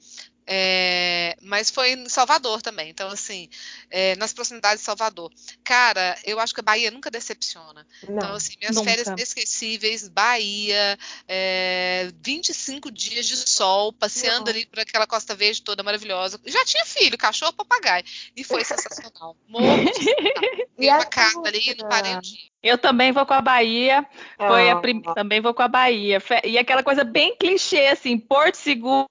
É, 0.46 1.36
mas 1.40 1.70
foi 1.70 1.92
em 1.92 2.08
Salvador 2.08 2.60
também. 2.60 2.90
Então, 2.90 3.08
assim, 3.08 3.48
é, 3.90 4.14
nas 4.16 4.32
proximidades 4.32 4.80
de 4.80 4.84
Salvador. 4.84 5.32
Cara, 5.62 6.16
eu 6.24 6.38
acho 6.38 6.52
que 6.52 6.60
a 6.60 6.62
Bahia 6.62 6.90
nunca 6.90 7.10
decepciona. 7.10 7.86
Não, 8.06 8.16
então, 8.16 8.34
assim, 8.34 8.54
minhas 8.60 8.76
nunca. 8.76 8.90
férias 8.90 9.08
inesquecíveis, 9.08 10.08
Bahia, 10.08 10.98
é, 11.26 12.10
25 12.22 12.90
dias 12.90 13.26
de 13.26 13.36
sol, 13.36 13.92
passeando 13.92 14.44
Não. 14.44 14.50
ali 14.50 14.66
por 14.66 14.80
aquela 14.80 15.06
Costa 15.06 15.34
Verde 15.34 15.62
toda 15.62 15.82
maravilhosa. 15.82 16.38
Já 16.44 16.64
tinha 16.64 16.84
filho, 16.84 17.16
cachorro, 17.16 17.52
papagaio. 17.52 18.04
E 18.36 18.44
foi 18.44 18.64
sensacional. 18.64 19.36
Morro 19.48 19.84
de 20.78 20.88
uma 20.88 21.06
carta 21.06 21.48
ali, 21.48 21.74
não 21.78 21.88
parei 21.88 22.14
um 22.14 22.20
dia. 22.20 22.54
Eu 22.64 22.78
também 22.78 23.12
vou 23.12 23.26
com 23.26 23.34
a 23.34 23.42
Bahia. 23.42 24.06
Foi 24.38 24.70
a 24.70 24.76
prim... 24.76 25.02
Também 25.14 25.38
vou 25.38 25.52
com 25.52 25.60
a 25.60 25.68
Bahia. 25.68 26.18
E 26.42 26.56
aquela 26.56 26.82
coisa 26.82 27.04
bem 27.04 27.36
clichê, 27.36 27.88
assim, 27.88 28.18
Porto 28.18 28.54
Seguro 28.54 29.06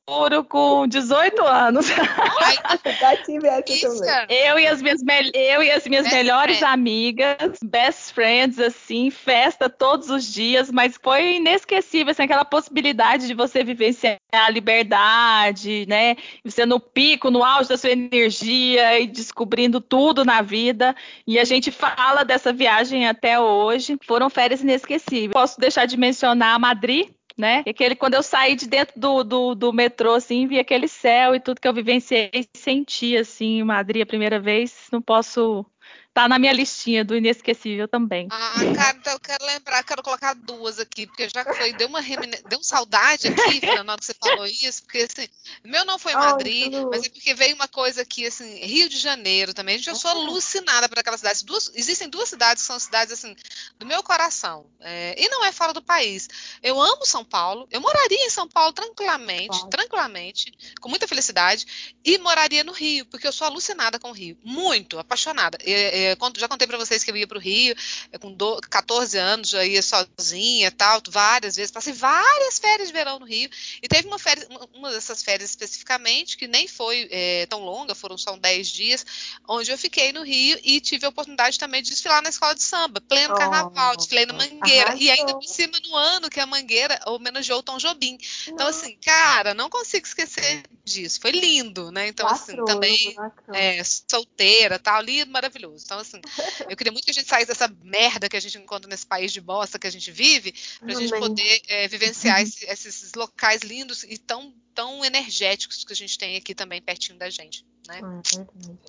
com 0.49 0.87
18 0.87 1.22
anos. 1.45 1.87
Ai, 1.89 2.55
já 2.99 3.17
tive 3.17 3.47
essa 3.47 3.99
também. 3.99 4.25
Eu 4.29 4.59
e 4.59 4.67
as 4.67 4.81
minhas, 4.81 5.03
me... 5.03 5.31
eu 5.33 5.63
e 5.63 5.71
as 5.71 5.87
minhas 5.87 6.11
melhores 6.11 6.57
friend. 6.57 6.73
amigas, 6.73 7.59
best 7.63 8.13
friends, 8.13 8.59
assim, 8.59 9.09
festa 9.09 9.69
todos 9.69 10.09
os 10.09 10.31
dias, 10.31 10.71
mas 10.71 10.97
foi 11.01 11.35
inesquecível, 11.35 12.11
assim, 12.11 12.23
aquela 12.23 12.45
possibilidade 12.45 13.27
de 13.27 13.33
você 13.33 13.63
vivenciar 13.63 14.17
a 14.31 14.49
liberdade, 14.49 15.85
né? 15.87 16.15
Você 16.43 16.65
no 16.65 16.79
pico, 16.79 17.29
no 17.29 17.43
auge 17.43 17.69
da 17.69 17.77
sua 17.77 17.91
energia 17.91 18.99
e 18.99 19.07
descobrindo 19.07 19.79
tudo 19.79 20.25
na 20.25 20.41
vida. 20.41 20.95
E 21.27 21.39
a 21.39 21.43
gente 21.43 21.71
fala 21.71 22.23
dessa 22.23 22.51
viagem 22.51 23.07
até 23.07 23.39
hoje. 23.39 23.97
Foram 24.05 24.29
férias 24.29 24.61
inesquecíveis. 24.61 25.31
Posso 25.31 25.59
deixar 25.59 25.85
de 25.85 25.97
mencionar 25.97 26.59
Madrid, 26.59 27.09
né? 27.37 27.63
E 27.65 27.69
aquele, 27.69 27.95
quando 27.95 28.13
eu 28.13 28.23
saí 28.23 28.55
de 28.55 28.67
dentro 28.67 28.99
do, 28.99 29.23
do, 29.23 29.55
do, 29.55 29.73
metrô, 29.73 30.13
assim, 30.13 30.47
vi 30.47 30.59
aquele 30.59 30.87
céu 30.87 31.35
e 31.35 31.39
tudo 31.39 31.59
que 31.59 31.67
eu 31.67 31.73
vivenciei, 31.73 32.29
senti, 32.55 33.17
assim, 33.17 33.59
em 33.59 33.63
Madrid 33.63 34.01
a 34.01 34.05
primeira 34.05 34.39
vez, 34.39 34.87
não 34.91 35.01
posso 35.01 35.65
Tá 36.13 36.27
na 36.27 36.37
minha 36.37 36.53
listinha 36.53 37.03
do 37.03 37.15
inesquecível 37.15 37.87
também. 37.87 38.27
Ah, 38.29 38.53
cara, 38.75 38.97
então 38.97 39.13
eu 39.13 39.19
quero 39.19 39.43
lembrar, 39.45 39.83
quero 39.83 40.03
colocar 40.03 40.35
duas 40.35 40.79
aqui, 40.79 41.07
porque 41.07 41.27
já 41.27 41.43
foi, 41.43 41.73
deu 41.73 41.87
uma 41.87 42.01
remine... 42.01 42.37
deu 42.47 42.59
uma 42.59 42.63
saudade 42.63 43.29
aqui, 43.29 43.33
Fernando, 43.59 43.87
na 43.87 43.93
hora 43.93 43.99
que 43.99 44.05
você 44.05 44.13
falou 44.13 44.45
isso, 44.45 44.83
porque 44.83 44.99
assim, 44.99 45.27
meu 45.63 45.83
não 45.85 45.97
foi 45.97 46.13
Madrid, 46.13 46.71
oh, 46.75 46.91
mas 46.91 47.03
é 47.03 47.09
porque 47.09 47.33
veio 47.33 47.55
uma 47.55 47.67
coisa 47.67 48.03
aqui, 48.03 48.27
assim, 48.27 48.63
Rio 48.63 48.87
de 48.89 48.99
Janeiro 48.99 49.55
também. 49.55 49.77
Gente, 49.79 49.89
eu 49.89 49.95
sou 49.95 50.11
alucinada 50.11 50.87
por 50.87 50.99
aquela 50.99 51.17
cidade. 51.17 51.43
Duas, 51.43 51.71
existem 51.73 52.07
duas 52.07 52.29
cidades 52.29 52.61
que 52.61 52.67
são 52.67 52.77
cidades, 52.77 53.11
assim, 53.11 53.35
do 53.79 53.85
meu 53.87 54.03
coração. 54.03 54.67
É, 54.81 55.15
e 55.17 55.27
não 55.29 55.43
é 55.43 55.51
fora 55.51 55.73
do 55.73 55.81
país. 55.81 56.29
Eu 56.61 56.79
amo 56.79 57.07
São 57.07 57.25
Paulo, 57.25 57.67
eu 57.71 57.81
moraria 57.81 58.23
em 58.23 58.29
São 58.29 58.47
Paulo 58.47 58.71
tranquilamente, 58.71 59.67
tranquilamente, 59.67 60.53
com 60.79 60.89
muita 60.89 61.07
felicidade, 61.07 61.95
e 62.05 62.19
moraria 62.19 62.63
no 62.63 62.71
Rio, 62.71 63.03
porque 63.07 63.27
eu 63.27 63.31
sou 63.33 63.47
alucinada 63.47 63.97
com 63.97 64.11
o 64.11 64.13
Rio. 64.13 64.37
Muito, 64.43 64.99
apaixonada. 64.99 65.57
É, 65.63 66.02
é, 66.03 66.17
já 66.37 66.47
contei 66.47 66.67
para 66.67 66.77
vocês 66.77 67.03
que 67.03 67.11
eu 67.11 67.17
ia 67.17 67.27
para 67.27 67.37
o 67.37 67.41
Rio 67.41 67.75
é, 68.11 68.17
com 68.17 68.35
14 68.69 69.17
anos, 69.17 69.49
já 69.49 69.65
ia 69.65 69.81
sozinha 69.81 70.71
tal, 70.71 71.01
várias 71.09 71.55
vezes. 71.55 71.71
Passei 71.71 71.93
várias 71.93 72.59
férias 72.59 72.87
de 72.87 72.93
verão 72.93 73.19
no 73.19 73.25
Rio. 73.25 73.49
E 73.81 73.87
teve 73.87 74.07
uma, 74.07 74.19
férias, 74.19 74.47
uma 74.73 74.91
dessas 74.91 75.23
férias 75.23 75.49
especificamente, 75.49 76.37
que 76.37 76.47
nem 76.47 76.67
foi 76.67 77.07
é, 77.11 77.45
tão 77.47 77.63
longa, 77.63 77.95
foram 77.95 78.17
só 78.17 78.35
10 78.35 78.67
dias, 78.67 79.05
onde 79.47 79.71
eu 79.71 79.77
fiquei 79.77 80.11
no 80.11 80.23
Rio 80.23 80.59
e 80.63 80.79
tive 80.79 81.05
a 81.05 81.09
oportunidade 81.09 81.57
também 81.57 81.81
de 81.81 81.89
desfilar 81.89 82.21
na 82.21 82.29
escola 82.29 82.55
de 82.55 82.63
samba, 82.63 83.01
pleno 83.01 83.33
oh, 83.33 83.37
carnaval, 83.37 83.95
desfilei 83.95 84.25
na 84.25 84.33
Mangueira. 84.33 84.89
Arrasou. 84.89 85.01
E 85.01 85.11
ainda 85.11 85.33
por 85.33 85.43
cima 85.43 85.79
no 85.87 85.95
ano 85.95 86.29
que 86.29 86.39
a 86.39 86.45
Mangueira 86.45 86.99
homenageou 87.07 87.59
o 87.59 87.63
Tom 87.63 87.77
Jobim. 87.77 88.17
Então, 88.47 88.67
assim, 88.67 88.97
cara, 89.03 89.53
não 89.53 89.69
consigo 89.69 90.05
esquecer 90.05 90.63
disso. 90.83 91.19
Foi 91.21 91.31
lindo, 91.31 91.91
né? 91.91 92.07
Então, 92.07 92.27
assim, 92.27 92.55
também 92.65 93.15
é, 93.53 93.81
solteira, 93.83 94.79
tal, 94.79 95.01
lindo, 95.01 95.31
maravilhoso. 95.31 95.85
Então, 95.93 95.99
assim, 95.99 96.21
eu 96.67 96.75
queria 96.75 96.91
muito 96.91 97.05
que 97.05 97.11
a 97.11 97.13
gente 97.13 97.27
saísse 97.27 97.47
dessa 97.47 97.67
merda 97.83 98.27
que 98.27 98.35
a 98.35 98.39
gente 98.39 98.57
encontra 98.57 98.89
nesse 98.89 99.05
país 99.05 99.31
de 99.31 99.39
bosta 99.39 99.77
que 99.77 99.85
a 99.85 99.91
gente 99.91 100.11
vive, 100.11 100.53
para 100.79 100.91
a 100.91 100.99
gente 100.99 101.11
poder 101.11 101.61
é, 101.67 101.87
vivenciar 101.87 102.41
esse, 102.41 102.65
esses 102.65 103.13
locais 103.13 103.61
lindos 103.61 104.03
e 104.03 104.17
tão, 104.17 104.53
tão 104.73 105.05
energéticos 105.05 105.83
que 105.83 105.93
a 105.93 105.95
gente 105.95 106.17
tem 106.17 106.35
aqui 106.35 106.55
também 106.55 106.81
pertinho 106.81 107.17
da 107.17 107.29
gente. 107.29 107.63
Né? 107.87 108.01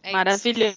É 0.02 0.12
Maravilhoso. 0.12 0.76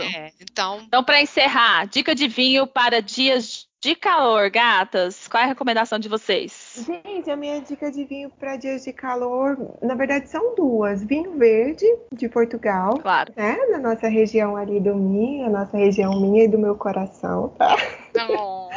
É, 0.00 0.32
então, 0.40 0.80
então 0.80 1.04
para 1.04 1.22
encerrar, 1.22 1.86
dica 1.86 2.14
de 2.14 2.26
vinho 2.26 2.66
para 2.66 3.00
dias 3.00 3.59
de 3.80 3.94
calor, 3.94 4.50
gatas, 4.50 5.26
qual 5.26 5.40
é 5.40 5.44
a 5.44 5.48
recomendação 5.48 5.98
de 5.98 6.08
vocês? 6.08 6.86
Gente, 6.86 7.30
a 7.30 7.36
minha 7.36 7.60
dica 7.62 7.90
de 7.90 8.04
vinho 8.04 8.30
para 8.38 8.56
dias 8.56 8.84
de 8.84 8.92
calor, 8.92 9.56
na 9.80 9.94
verdade, 9.94 10.28
são 10.28 10.54
duas. 10.54 11.02
Vinho 11.02 11.38
verde, 11.38 11.86
de 12.12 12.28
Portugal. 12.28 12.98
Claro. 12.98 13.32
Né? 13.34 13.56
Na 13.70 13.78
nossa 13.78 14.06
região 14.06 14.56
ali 14.56 14.80
do 14.80 14.94
Minho, 14.94 15.46
a 15.46 15.50
nossa 15.50 15.78
região 15.78 16.20
minha 16.20 16.44
e 16.44 16.48
do 16.48 16.58
meu 16.58 16.74
coração, 16.74 17.48
tá? 17.56 17.76
Não. 18.14 18.69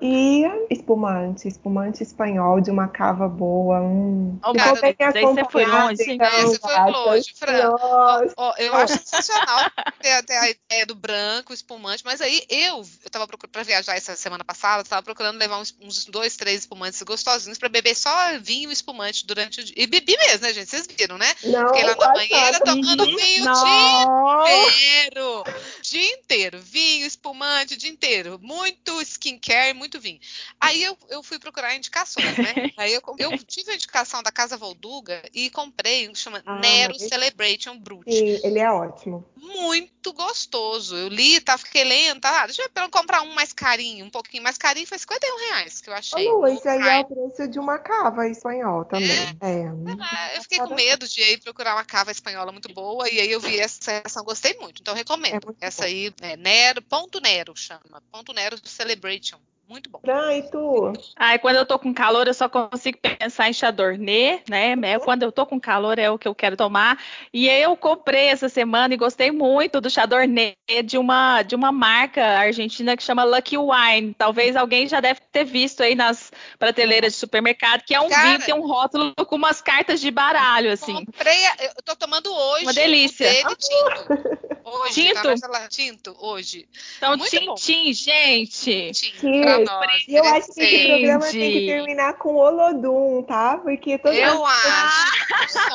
E 0.00 0.44
espumante, 0.70 1.48
espumante 1.48 2.02
espanhol 2.02 2.60
de 2.60 2.70
uma 2.70 2.88
cava 2.88 3.28
boa. 3.28 3.80
Hum. 3.80 4.38
Oh, 4.44 4.52
cara, 4.52 4.80
bem 5.12 5.26
você 5.26 5.44
foi 5.50 5.66
longe. 5.66 6.02
Então, 6.06 6.26
é, 6.26 6.42
você 6.42 6.58
foi 6.58 6.90
longe, 6.90 7.34
Fran. 7.34 7.70
Oh, 7.70 8.32
oh, 8.36 8.52
eu 8.58 8.74
acho 8.74 8.98
sensacional 8.98 9.70
ter, 10.00 10.22
ter, 10.24 10.36
a 10.36 10.50
ideia 10.50 10.86
do 10.86 10.94
branco, 10.94 11.52
espumante, 11.52 12.04
mas 12.04 12.20
aí 12.20 12.42
eu, 12.48 12.84
eu 13.04 13.10
tava 13.10 13.26
procurando 13.26 13.52
para 13.52 13.62
viajar 13.62 13.96
essa 13.96 14.14
semana 14.16 14.44
passada, 14.44 14.82
estava 14.82 15.02
procurando 15.02 15.38
levar 15.38 15.58
uns, 15.58 15.76
uns, 15.80 16.04
dois, 16.06 16.36
três 16.36 16.60
espumantes 16.60 17.02
gostosinhos 17.02 17.58
para 17.58 17.68
beber 17.68 17.94
só 17.94 18.38
vinho 18.40 18.70
espumante 18.70 19.26
durante 19.26 19.60
o 19.60 19.64
dia. 19.64 19.74
E 19.76 19.86
bebi 19.86 20.16
mesmo, 20.16 20.46
né, 20.46 20.52
gente? 20.52 20.70
Vocês 20.70 20.86
viram, 20.86 21.18
né? 21.18 21.32
Não, 21.44 21.68
Fiquei 21.68 21.84
lá 21.84 21.96
na 21.96 22.12
banheira 22.12 22.60
tomando 22.60 23.04
vinho 23.04 23.50
o 23.50 23.54
dia 23.54 24.62
inteiro. 24.68 25.44
Dia 25.82 26.12
inteiro. 26.14 26.60
Vinho, 26.62 27.06
espumante, 27.06 27.74
o 27.74 27.76
dia 27.76 27.90
inteiro. 27.90 28.38
Muito 28.42 29.00
skincare, 29.16 29.74
muito 29.74 30.00
vinho. 30.00 30.20
Aí 30.60 30.82
eu, 30.82 30.96
eu 31.08 31.22
fui 31.22 31.38
procurar 31.38 31.74
indicações, 31.74 32.36
né? 32.38 32.54
Aí 32.76 32.92
eu, 32.92 33.02
eu 33.18 33.38
tive 33.38 33.72
a 33.72 33.74
indicação 33.74 34.22
da 34.22 34.30
Casa 34.30 34.56
Volduga 34.56 35.22
e 35.34 35.50
comprei 35.50 36.08
um 36.08 36.12
que 36.12 36.18
chama 36.18 36.42
ah, 36.44 36.58
Nero 36.58 36.98
Celebration 36.98 37.78
Brut. 37.78 38.10
Sim, 38.10 38.40
ele 38.42 38.58
é 38.58 38.70
ótimo. 38.70 39.24
Muito 39.36 40.12
gostoso. 40.12 40.96
Eu 40.96 41.08
li, 41.08 41.40
tá, 41.40 41.56
fiquei 41.58 41.84
lendo, 41.84 42.20
tá? 42.20 42.46
Deixa 42.46 42.62
eu 42.62 42.90
comprar 42.90 43.22
um 43.22 43.34
mais 43.34 43.52
carinho, 43.52 44.04
um 44.04 44.10
pouquinho 44.10 44.42
mais 44.42 44.58
carinho, 44.58 44.86
foi 44.86 44.98
51 44.98 45.38
reais 45.38 45.80
que 45.80 45.90
eu 45.90 45.94
achei. 45.94 46.28
Lu, 46.28 46.46
isso 46.48 46.68
aí 46.68 46.80
é 46.80 47.00
o 47.00 47.04
preço 47.04 47.48
de 47.48 47.58
uma 47.58 47.78
cava 47.78 48.28
espanhol 48.28 48.84
também. 48.84 49.10
É. 49.40 49.46
é. 49.46 50.34
é 50.34 50.36
eu 50.36 50.42
fiquei 50.42 50.58
com 50.58 50.74
medo 50.74 51.06
de 51.08 51.20
ir 51.20 51.40
procurar 51.40 51.74
uma 51.74 51.84
cava 51.84 52.10
espanhola 52.10 52.52
muito 52.52 52.72
boa 52.72 53.08
e 53.08 53.20
aí 53.20 53.30
eu 53.30 53.40
vi 53.40 53.58
essa 53.58 54.02
ação, 54.04 54.24
gostei 54.24 54.54
muito. 54.60 54.80
Então 54.80 54.92
eu 54.92 54.98
recomendo. 54.98 55.56
É 55.60 55.66
essa 55.66 55.82
bom. 55.82 55.88
aí, 55.88 56.12
é 56.20 56.36
Nero, 56.36 56.82
ponto 56.82 57.20
Nero 57.20 57.54
chama. 57.56 58.02
Ponto 58.10 58.32
Nero 58.32 58.56
Celebration. 58.64 59.05
celebration. 59.06 59.38
Muito 59.68 59.90
bom. 59.90 60.00
Ah, 60.06 60.32
e 60.32 60.42
tu? 60.48 60.92
Ai, 61.16 61.40
quando 61.40 61.56
eu 61.56 61.66
tô 61.66 61.76
com 61.76 61.92
calor, 61.92 62.28
eu 62.28 62.34
só 62.34 62.48
consigo 62.48 62.98
pensar 62.98 63.48
em 63.48 63.52
chardonnay, 63.52 64.40
né? 64.48 64.76
É, 64.82 64.98
quando 65.00 65.24
eu 65.24 65.32
tô 65.32 65.44
com 65.44 65.58
calor 65.58 65.98
é 65.98 66.08
o 66.08 66.16
que 66.18 66.28
eu 66.28 66.34
quero 66.36 66.56
tomar. 66.56 67.02
E 67.32 67.48
eu 67.48 67.76
comprei 67.76 68.28
essa 68.28 68.48
semana 68.48 68.94
e 68.94 68.96
gostei 68.96 69.32
muito 69.32 69.80
do 69.80 69.90
chardonnay 69.90 70.56
de 70.84 70.96
uma 70.96 71.42
de 71.42 71.56
uma 71.56 71.72
marca 71.72 72.24
argentina 72.24 72.96
que 72.96 73.02
chama 73.02 73.24
Lucky 73.24 73.56
Wine. 73.58 74.14
Talvez 74.14 74.54
alguém 74.54 74.86
já 74.86 75.00
deve 75.00 75.20
ter 75.32 75.44
visto 75.44 75.82
aí 75.82 75.96
nas 75.96 76.30
prateleiras 76.60 77.14
de 77.14 77.18
supermercado, 77.18 77.82
que 77.82 77.94
é 77.94 78.00
um 78.00 78.08
Cara, 78.08 78.28
vinho 78.28 78.40
tem 78.44 78.54
um 78.54 78.66
rótulo 78.66 79.14
com 79.14 79.34
umas 79.34 79.60
cartas 79.60 80.00
de 80.00 80.12
baralho 80.12 80.70
assim. 80.70 81.04
Comprei, 81.04 81.44
eu 81.76 81.82
tô 81.84 81.96
tomando 81.96 82.32
hoje. 82.32 82.62
Uma 82.62 82.72
delícia. 82.72 83.28
Dele 83.28 83.56
tinto. 83.56 84.46
hoje. 84.66 84.94
Tinto? 84.94 85.40
Tá 85.40 85.68
tinto 85.68 86.16
hoje. 86.18 86.68
Então, 86.96 87.16
Tintim, 87.18 87.92
gente. 87.92 88.92
Tintim, 88.92 89.42
pra 89.64 89.80
nós. 89.80 90.04
E 90.06 90.14
eu 90.14 90.24
acho 90.24 90.52
que 90.52 90.60
esse 90.60 90.86
programa 90.86 91.26
tem 91.26 91.52
que 91.52 91.66
terminar 91.66 92.14
com 92.14 92.34
Olodum, 92.34 93.22
tá? 93.22 93.58
Porque 93.58 93.98
todo 93.98 94.14
Eu 94.14 94.44
acho. 94.44 95.16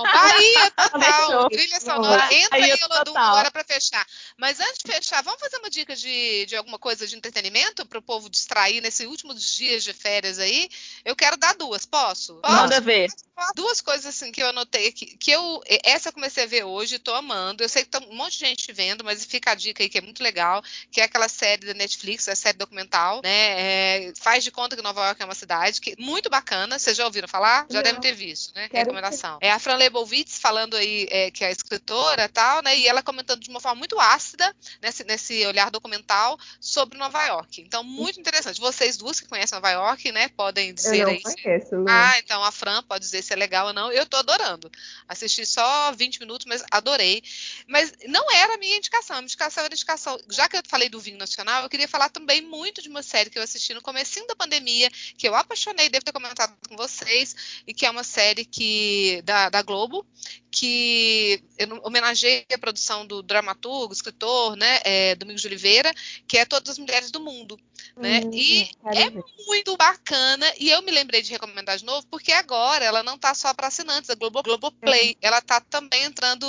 Bahia 0.04 0.72
total. 0.72 1.50
Trilha 1.50 1.80
sonora. 1.80 2.34
Entra 2.34 2.58
aí, 2.58 2.74
Olodum 2.84 3.18
agora 3.18 3.52
pra 3.52 3.64
fechar. 3.64 4.06
Mas 4.38 4.60
antes 4.60 4.80
de 4.84 4.92
fechar, 4.92 5.24
vamos 5.24 5.40
fazer 5.40 5.58
uma 5.58 5.70
dica 5.70 5.96
de, 5.96 6.46
de 6.46 6.56
alguma 6.56 6.80
coisa 6.80 7.08
de 7.08 7.16
entretenimento 7.16 7.86
para 7.86 8.00
o 8.00 8.02
povo 8.02 8.30
distrair 8.30 8.82
nesses 8.82 9.06
últimos 9.08 9.56
dias 9.56 9.84
de 9.84 9.94
férias 9.94 10.40
aí? 10.40 10.70
Eu 11.04 11.16
quero 11.16 11.38
dar 11.38 11.56
duas, 11.56 11.86
posso? 11.86 12.12
posso? 12.12 12.42
Manda 12.42 12.80
ver. 12.80 13.10
Duas 13.56 13.82
coisas 13.82 14.06
assim 14.06 14.32
que 14.32 14.42
eu 14.42 14.48
anotei 14.48 14.88
aqui, 14.88 15.18
que 15.18 15.32
eu 15.32 15.62
essa 15.84 16.10
eu 16.10 16.14
comecei 16.14 16.44
a 16.44 16.48
ver 16.48 16.64
hoje, 16.64 17.00
tô 17.00 17.14
amando. 17.14 17.64
Eu 17.64 17.70
sei 17.70 17.84
que 17.84 17.90
tem 17.90 18.08
um 18.08 18.16
monte 18.16 18.34
de 18.34 18.46
gente 18.46 18.72
vendo, 18.72 19.04
mas 19.04 19.26
fica 19.26 19.52
a 19.52 19.56
dica 19.56 19.82
aí 19.82 19.90
que 19.90 19.98
é 19.98 20.02
muito 20.02 20.22
legal, 20.22 20.64
que 20.92 21.02
é 21.02 21.06
aquela 21.06 21.28
série 21.28 21.66
da 21.66 21.74
Netflix, 21.74 22.28
a 22.28 22.36
série 22.36 22.58
documental, 22.58 23.22
né? 23.24 23.32
É, 23.72 24.12
faz 24.20 24.44
de 24.44 24.52
conta 24.52 24.76
que 24.76 24.82
Nova 24.82 25.06
York 25.06 25.22
é 25.22 25.26
uma 25.26 25.34
cidade 25.34 25.80
que 25.80 25.96
muito 25.98 26.30
bacana. 26.30 26.78
Vocês 26.78 26.98
já 26.98 27.06
ouviram 27.06 27.28
falar? 27.28 27.66
Já 27.70 27.78
Não. 27.78 27.84
devem 27.84 28.02
ter 28.02 28.12
visto, 28.12 28.54
né? 28.54 28.68
Quero 28.68 28.84
Recomendação. 28.84 29.40
Ver. 29.40 29.48
É 29.48 29.52
a 29.52 29.60
Fran 29.60 29.78
Lebowitz 29.78 30.40
falando 30.40 30.76
aí 30.76 31.08
é, 31.10 31.32
que 31.32 31.46
é 31.46 31.52
escritora, 31.52 32.28
tal, 32.28 32.62
né? 32.62 32.78
E 32.78 32.88
ela 32.88 33.02
comentando 33.02 33.40
de 33.40 33.50
uma 33.50 33.62
forma 33.62 33.80
muito 33.80 33.98
ácida 33.98 34.54
nesse, 34.82 35.06
nesse 35.06 35.46
olhar 35.46 35.72
documental 35.72 36.38
sobre 36.60 36.98
Nova 36.98 37.24
York. 37.26 37.62
Então 37.62 37.82
muito 37.82 38.20
interessante. 38.20 38.60
Vocês 38.60 38.98
duas 38.98 39.22
que 39.22 39.28
conhecem 39.28 39.56
Nova 39.56 39.72
York, 39.72 40.12
né? 40.12 40.28
Podem 40.30 40.74
dizer 40.74 40.98
eu 40.98 41.08
não 41.08 41.14
aí. 41.14 41.22
Conheço, 41.22 41.76
Lu. 41.76 41.86
Ah, 41.88 42.20
então 42.20 42.44
a 42.44 42.52
Fran 42.52 42.84
pode 42.84 43.06
dizer 43.06 43.22
se 43.22 43.32
é 43.32 43.38
legal 43.38 43.68
ou 43.68 43.74
não. 43.74 43.90
Eu 43.92 44.06
tô 44.06 44.18
adorando. 44.18 44.70
Assisti 45.08 45.46
só 45.46 45.94
20 45.94 46.20
minutos, 46.20 46.46
mas 46.46 46.62
adorei. 46.70 47.24
Mas 47.68 47.94
não 48.08 48.30
era 48.32 48.56
a 48.56 48.58
minha 48.58 48.76
indicação. 48.76 49.16
A 49.16 49.22
minha 49.22 49.28
indicação 49.28 49.64
era 49.64 49.74
a 49.74 49.76
indicação. 49.76 50.20
Já 50.30 50.50
que 50.50 50.58
eu 50.58 50.62
falei 50.68 50.90
do 50.90 51.00
vinho 51.00 51.18
nacional, 51.18 51.64
eu 51.64 51.70
queria 51.70 51.88
falar 51.88 52.10
também 52.10 52.42
muito 52.42 52.82
de 52.82 52.90
uma 52.90 53.02
série 53.02 53.30
que 53.30 53.40
eu 53.40 53.44
assisti 53.44 53.61
no 53.74 53.82
comecinho 53.82 54.28
da 54.28 54.36
pandemia, 54.36 54.90
que 55.18 55.28
eu 55.28 55.36
apaixonei, 55.36 55.90
devo 55.90 56.06
ter 56.06 56.12
comentado 56.12 56.56
com 56.68 56.76
vocês, 56.76 57.36
e 57.66 57.74
que 57.74 57.86
é 57.86 57.90
uma 57.90 58.04
série 58.04 58.46
que 58.46 59.22
da, 59.24 59.50
da 59.50 59.62
Globo, 59.62 60.06
que 60.52 61.42
homenageia 61.84 62.46
a 62.54 62.58
produção 62.58 63.06
do 63.06 63.24
dramaturgo, 63.24 63.94
escritor, 63.94 64.56
né, 64.58 64.82
é, 64.84 65.16
Domingos 65.16 65.42
de 65.42 65.48
Oliveira, 65.48 65.94
que 66.28 66.38
é 66.38 66.46
Todas 66.46 66.72
as 66.72 66.78
Mulheres 66.78 67.10
do 67.10 67.22
Mundo, 67.22 67.58
né? 67.96 68.22
Hum, 68.26 68.32
e 68.34 68.70
é 68.94 69.10
ver. 69.10 69.24
muito 69.48 69.78
bacana, 69.78 70.46
e 70.60 70.70
eu 70.70 70.82
me 70.82 70.92
lembrei 70.92 71.22
de 71.22 71.32
recomendar 71.32 71.78
de 71.78 71.86
novo, 71.86 72.06
porque 72.08 72.32
agora 72.34 72.84
ela 72.84 73.02
não 73.02 73.18
tá 73.18 73.34
só 73.34 73.54
para 73.54 73.68
assinantes, 73.68 74.10
a 74.10 74.16
Globo, 74.16 74.44
Globoplay, 74.44 75.18
é. 75.22 75.28
ela 75.28 75.42
tá 75.42 75.62
também 75.62 76.04
entrando 76.04 76.46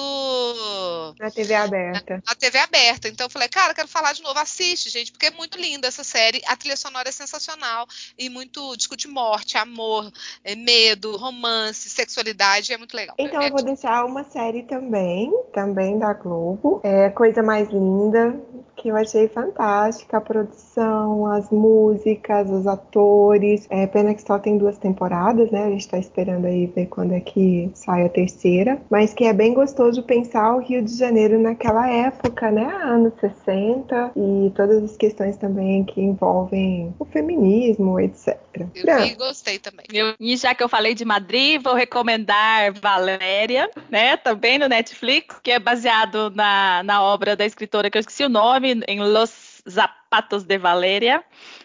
na 1.18 1.31
TV 1.31 1.55
aberta. 1.55 2.16
Na, 2.16 2.22
na, 2.27 2.35
TV 2.35 2.59
aberta. 2.59 3.09
Então 3.09 3.27
eu 3.27 3.31
falei, 3.31 3.48
cara, 3.48 3.75
quero 3.75 3.88
falar 3.88 4.12
de 4.12 4.22
novo, 4.22 4.38
assiste, 4.38 4.90
gente, 4.90 5.12
porque 5.12 5.27
é 5.27 5.31
muito 5.31 5.59
linda 5.59 5.87
essa 5.87 6.03
série, 6.03 6.42
a 6.46 6.57
trilha 6.57 6.77
sonora 6.77 7.02
é 7.09 7.12
sensacional 7.12 7.87
e 8.19 8.29
muito 8.29 8.77
discute 8.77 9.09
morte, 9.09 9.57
amor, 9.57 10.11
é, 10.45 10.55
medo, 10.55 11.17
romance, 11.17 11.88
sexualidade, 11.91 12.73
é 12.73 12.79
muito 12.79 12.97
legal. 12.97 13.15
Então 13.19 13.41
é, 13.41 13.49
eu 13.49 13.53
vou 13.53 13.62
deixar 13.62 14.05
uma 14.05 14.25
série 14.25 14.62
também, 14.62 15.33
também 15.53 15.99
da 15.99 16.12
Globo. 16.12 16.81
É 16.83 17.11
Coisa 17.11 17.43
Mais 17.43 17.69
Linda, 17.69 18.38
que 18.77 18.88
eu 18.88 18.97
achei 18.97 19.29
fantástica. 19.29 20.17
A 20.17 20.21
produção, 20.21 21.27
as 21.27 21.51
músicas, 21.51 22.51
os 22.51 22.67
atores. 22.67 23.67
É 23.71 23.87
pena 23.87 24.15
que 24.15 24.23
só 24.23 24.38
tem 24.38 24.59
duas 24.59 24.79
temporadas, 24.79 25.51
né? 25.51 25.65
A 25.65 25.71
gente 25.71 25.88
tá 25.88 25.99
esperando 25.99 26.47
aí 26.47 26.67
ver 26.67 26.87
quando 26.87 27.12
é 27.12 27.21
que 27.21 27.71
sai 27.75 28.05
a 28.05 28.09
terceira. 28.09 28.81
Mas 28.91 29.15
que 29.15 29.25
é 29.25 29.33
bem 29.33 29.55
gostoso 29.55 30.03
pensar 30.03 30.55
o 30.55 30.61
Rio 30.61 30.83
de 30.83 30.97
Janeiro 30.97 31.38
naquela 31.38 31.88
época, 31.88 32.51
né? 32.51 32.65
Anos 32.83 33.12
60 33.21 34.12
e 34.17 34.51
todas 34.55 34.83
as 34.83 34.97
questões 34.97 35.37
também 35.37 35.85
que 35.85 36.01
envolvem 36.01 36.91
o 36.98 37.05
feminismo, 37.05 37.98
etc. 37.98 38.38
Eu 38.74 38.98
vi, 39.00 39.14
gostei 39.14 39.59
também. 39.59 39.87
Eu, 39.92 40.14
e 40.18 40.37
já 40.37 40.55
que 40.55 40.62
eu 40.62 40.68
falei 40.68 40.94
de 40.94 41.05
Madrid, 41.05 41.62
vou 41.62 41.74
recomendar 41.74 42.72
Valéria, 42.72 43.70
né? 43.90 44.16
Também 44.16 44.59
no 44.59 44.68
Netflix, 44.68 45.38
que 45.42 45.50
é 45.50 45.59
baseado 45.59 46.31
na, 46.31 46.83
na 46.83 47.02
obra 47.02 47.37
da 47.37 47.44
escritora 47.44 47.90
que 47.90 47.98
eu 47.98 48.00
esqueci 48.00 48.24
o 48.24 48.28
nome, 48.28 48.83
em 48.87 49.00
Los 49.00 49.62
Zapatos 49.68 50.44
de 50.44 50.59
Valéria. 50.59 51.22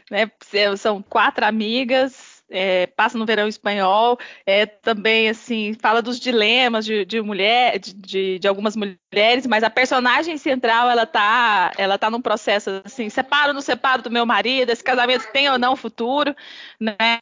Né? 0.09 0.31
São 0.77 1.01
quatro 1.01 1.45
amigas 1.45 2.36
é, 2.49 2.87
passa 2.87 3.17
no 3.17 3.25
verão 3.25 3.47
espanhol, 3.47 4.17
é, 4.45 4.65
também 4.65 5.29
assim 5.29 5.73
fala 5.73 6.01
dos 6.01 6.19
dilemas 6.19 6.85
de, 6.85 7.05
de 7.05 7.21
mulher, 7.21 7.77
de, 7.79 8.39
de, 8.39 8.47
algumas 8.47 8.75
mulheres, 8.75 9.45
mas 9.45 9.63
a 9.63 9.69
personagem 9.69 10.37
central 10.37 10.89
ela 10.89 11.05
tá, 11.05 11.71
ela 11.77 11.97
tá 11.97 12.09
num 12.09 12.21
processo 12.21 12.81
assim, 12.85 13.09
separo 13.09 13.49
ou 13.49 13.53
não 13.53 13.61
separo 13.61 14.01
do 14.01 14.11
meu 14.11 14.25
marido, 14.25 14.69
esse 14.69 14.83
casamento 14.83 15.31
tem 15.31 15.49
ou 15.49 15.57
não 15.57 15.75
futuro, 15.75 16.35
né? 16.79 17.19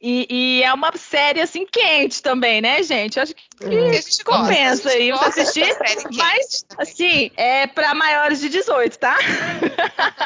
E, 0.00 0.26
e 0.30 0.62
é 0.62 0.72
uma 0.72 0.92
série 0.96 1.40
assim 1.40 1.66
quente 1.66 2.22
também, 2.22 2.60
né, 2.60 2.82
gente? 2.82 3.18
Acho 3.18 3.34
que, 3.34 3.44
que 3.58 4.24
compensa 4.24 4.90
aí 4.90 5.10
pra 5.10 5.26
assistir, 5.26 5.76
mas 6.12 6.64
assim 6.78 7.30
é 7.36 7.66
para 7.66 7.94
maiores 7.94 8.40
de 8.40 8.48
18, 8.48 8.98
tá? 8.98 9.16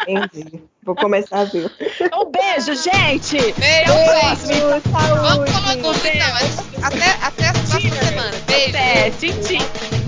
Entendi. 0.06 0.72
Vou 0.84 0.96
começar 0.96 1.40
a 1.40 1.44
ver. 1.44 1.70
Um 2.12 2.30
beijo, 2.30 2.74
gente! 2.74 3.36
Beijo, 3.36 3.92
beijo. 4.46 4.82
Saúde. 4.90 5.20
Vamos 5.22 5.50
falar 5.50 5.76
então. 5.76 5.90
Até, 6.82 7.10
até 7.22 7.48
a 7.48 7.52
próxima 7.52 7.80
semana. 7.80 8.30
Beijo. 8.46 8.68
Até, 8.70 9.10
tchim, 9.10 9.40
tchim. 9.42 10.01